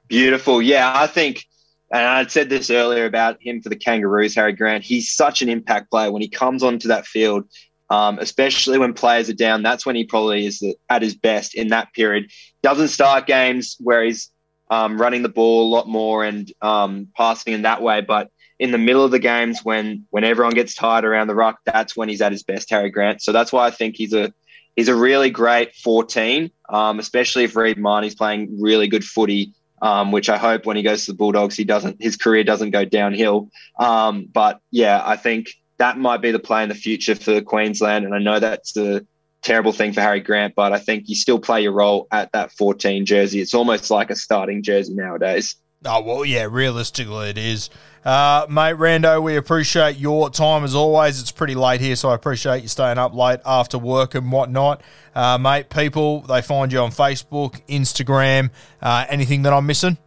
Beautiful. 0.09 0.61
Yeah, 0.61 0.91
I 0.93 1.07
think, 1.07 1.45
and 1.89 2.05
I 2.05 2.27
said 2.27 2.49
this 2.49 2.69
earlier 2.69 3.05
about 3.05 3.37
him 3.41 3.61
for 3.61 3.69
the 3.69 3.77
Kangaroos, 3.77 4.35
Harry 4.35 4.51
Grant. 4.51 4.83
He's 4.83 5.09
such 5.09 5.41
an 5.41 5.47
impact 5.47 5.89
player 5.89 6.11
when 6.11 6.21
he 6.21 6.27
comes 6.27 6.63
onto 6.63 6.89
that 6.89 7.07
field. 7.07 7.45
Um, 7.89 8.19
especially 8.19 8.77
when 8.77 8.93
players 8.93 9.29
are 9.29 9.33
down, 9.33 9.63
that's 9.63 9.85
when 9.85 9.97
he 9.97 10.05
probably 10.05 10.45
is 10.45 10.63
at 10.89 11.01
his 11.01 11.13
best 11.13 11.55
in 11.55 11.69
that 11.69 11.91
period. 11.93 12.31
Doesn't 12.61 12.87
start 12.87 13.27
games 13.27 13.75
where 13.81 14.01
he's 14.01 14.31
um, 14.71 14.99
running 14.99 15.21
the 15.21 15.29
ball 15.29 15.67
a 15.67 15.69
lot 15.69 15.87
more 15.87 16.23
and 16.23 16.51
um, 16.61 17.09
passing 17.15 17.53
in 17.53 17.63
that 17.63 17.81
way, 17.81 17.99
but 18.01 18.31
in 18.57 18.71
the 18.71 18.77
middle 18.77 19.03
of 19.03 19.11
the 19.11 19.19
games 19.19 19.59
when 19.63 20.05
when 20.11 20.23
everyone 20.23 20.53
gets 20.53 20.73
tired 20.73 21.03
around 21.03 21.27
the 21.27 21.35
ruck, 21.35 21.59
that's 21.65 21.95
when 21.95 22.07
he's 22.07 22.21
at 22.21 22.31
his 22.31 22.43
best, 22.43 22.69
Harry 22.69 22.89
Grant. 22.89 23.21
So 23.21 23.33
that's 23.33 23.51
why 23.51 23.67
I 23.67 23.71
think 23.71 23.97
he's 23.97 24.13
a 24.13 24.33
he's 24.77 24.87
a 24.87 24.95
really 24.95 25.29
great 25.29 25.75
14, 25.75 26.49
um, 26.69 26.99
especially 26.99 27.43
if 27.43 27.55
Reed 27.55 27.77
Mahoney's 27.77 28.15
playing 28.15 28.61
really 28.61 28.87
good 28.87 29.03
footy, 29.03 29.53
um, 29.81 30.13
which 30.13 30.29
I 30.29 30.37
hope 30.37 30.65
when 30.65 30.77
he 30.77 30.83
goes 30.83 31.05
to 31.05 31.11
the 31.11 31.17
Bulldogs, 31.17 31.57
he 31.57 31.65
doesn't 31.65 32.01
his 32.01 32.15
career 32.15 32.45
doesn't 32.45 32.71
go 32.71 32.85
downhill. 32.85 33.49
Um, 33.77 34.29
but 34.31 34.61
yeah, 34.71 35.01
I 35.03 35.17
think 35.17 35.49
that 35.79 35.97
might 35.97 36.21
be 36.21 36.31
the 36.31 36.39
play 36.39 36.63
in 36.63 36.69
the 36.69 36.75
future 36.75 37.15
for 37.15 37.41
Queensland, 37.41 38.05
and 38.05 38.15
I 38.15 38.19
know 38.19 38.39
that's 38.39 38.77
a 38.77 39.05
terrible 39.41 39.71
thing 39.71 39.93
for 39.93 40.01
Harry 40.01 40.19
Grant, 40.19 40.55
but 40.55 40.73
I 40.73 40.79
think 40.79 41.09
you 41.09 41.15
still 41.15 41.39
play 41.39 41.61
your 41.61 41.73
role 41.73 42.07
at 42.11 42.31
that 42.33 42.51
14 42.53 43.05
jersey. 43.05 43.41
It's 43.41 43.53
almost 43.53 43.91
like 43.91 44.09
a 44.09 44.15
starting 44.15 44.63
jersey 44.63 44.93
nowadays. 44.93 45.55
Oh, 45.83 46.01
well, 46.01 46.25
yeah, 46.25 46.47
realistically 46.49 47.29
it 47.29 47.37
is. 47.39 47.71
Uh, 48.05 48.45
mate, 48.49 48.75
Rando, 48.75 49.21
we 49.21 49.35
appreciate 49.35 49.97
your 49.97 50.29
time 50.29 50.63
as 50.63 50.75
always. 50.75 51.19
It's 51.19 51.31
pretty 51.31 51.55
late 51.55 51.81
here, 51.81 51.95
so 51.95 52.09
I 52.09 52.15
appreciate 52.15 52.61
you 52.61 52.67
staying 52.67 52.97
up 52.97 53.15
late 53.15 53.39
after 53.45 53.77
work 53.77 54.13
and 54.13 54.31
whatnot. 54.31 54.81
Uh, 55.15 55.37
mate, 55.39 55.69
people, 55.69 56.21
they 56.21 56.41
find 56.41 56.71
you 56.71 56.79
on 56.79 56.91
Facebook, 56.91 57.61
Instagram, 57.67 58.51
uh, 58.81 59.05
anything 59.09 59.41
that 59.43 59.53
I'm 59.53 59.65
missing? 59.65 59.97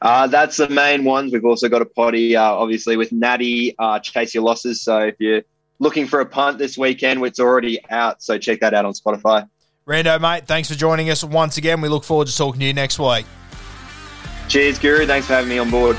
Uh, 0.00 0.26
that's 0.26 0.58
the 0.58 0.68
main 0.68 1.04
ones. 1.04 1.32
We've 1.32 1.44
also 1.44 1.70
got 1.70 1.80
a 1.80 1.86
potty, 1.86 2.36
uh, 2.36 2.42
obviously, 2.42 2.98
with 2.98 3.12
Natty, 3.12 3.74
uh, 3.78 3.98
Chase 4.00 4.34
Your 4.34 4.44
Losses. 4.44 4.82
So 4.82 4.98
if 5.00 5.14
you're 5.18 5.42
looking 5.84 6.06
for 6.06 6.18
a 6.18 6.26
punt 6.26 6.58
this 6.58 6.76
weekend, 6.76 7.24
it's 7.24 7.38
already 7.38 7.78
out. 7.90 8.20
So 8.22 8.38
check 8.38 8.58
that 8.60 8.74
out 8.74 8.84
on 8.86 8.94
Spotify. 8.94 9.48
Rando, 9.86 10.18
mate, 10.20 10.46
thanks 10.46 10.68
for 10.68 10.74
joining 10.74 11.10
us 11.10 11.22
once 11.22 11.58
again. 11.58 11.80
We 11.82 11.88
look 11.88 12.04
forward 12.04 12.26
to 12.26 12.36
talking 12.36 12.58
to 12.60 12.66
you 12.66 12.72
next 12.72 12.98
week. 12.98 13.26
Cheers, 14.48 14.78
Guru. 14.78 15.06
Thanks 15.06 15.26
for 15.26 15.34
having 15.34 15.50
me 15.50 15.58
on 15.58 15.70
board. 15.70 15.96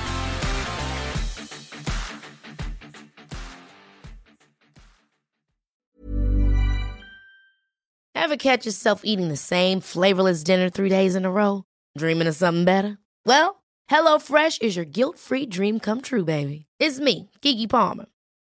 Ever 8.15 8.37
catch 8.37 8.65
yourself 8.65 9.01
eating 9.03 9.29
the 9.29 9.37
same 9.37 9.81
flavorless 9.81 10.43
dinner 10.43 10.71
three 10.71 10.89
days 10.89 11.15
in 11.15 11.25
a 11.25 11.31
row? 11.31 11.63
Dreaming 11.95 12.27
of 12.27 12.35
something 12.35 12.65
better? 12.65 12.97
Well, 13.23 13.63
HelloFresh 13.91 14.63
is 14.63 14.75
your 14.75 14.85
guilt 14.85 15.19
free 15.19 15.45
dream 15.45 15.79
come 15.79 16.01
true, 16.01 16.25
baby. 16.25 16.65
It's 16.79 16.99
me, 16.99 17.29
Keke 17.43 17.69
Palmer. 17.69 18.07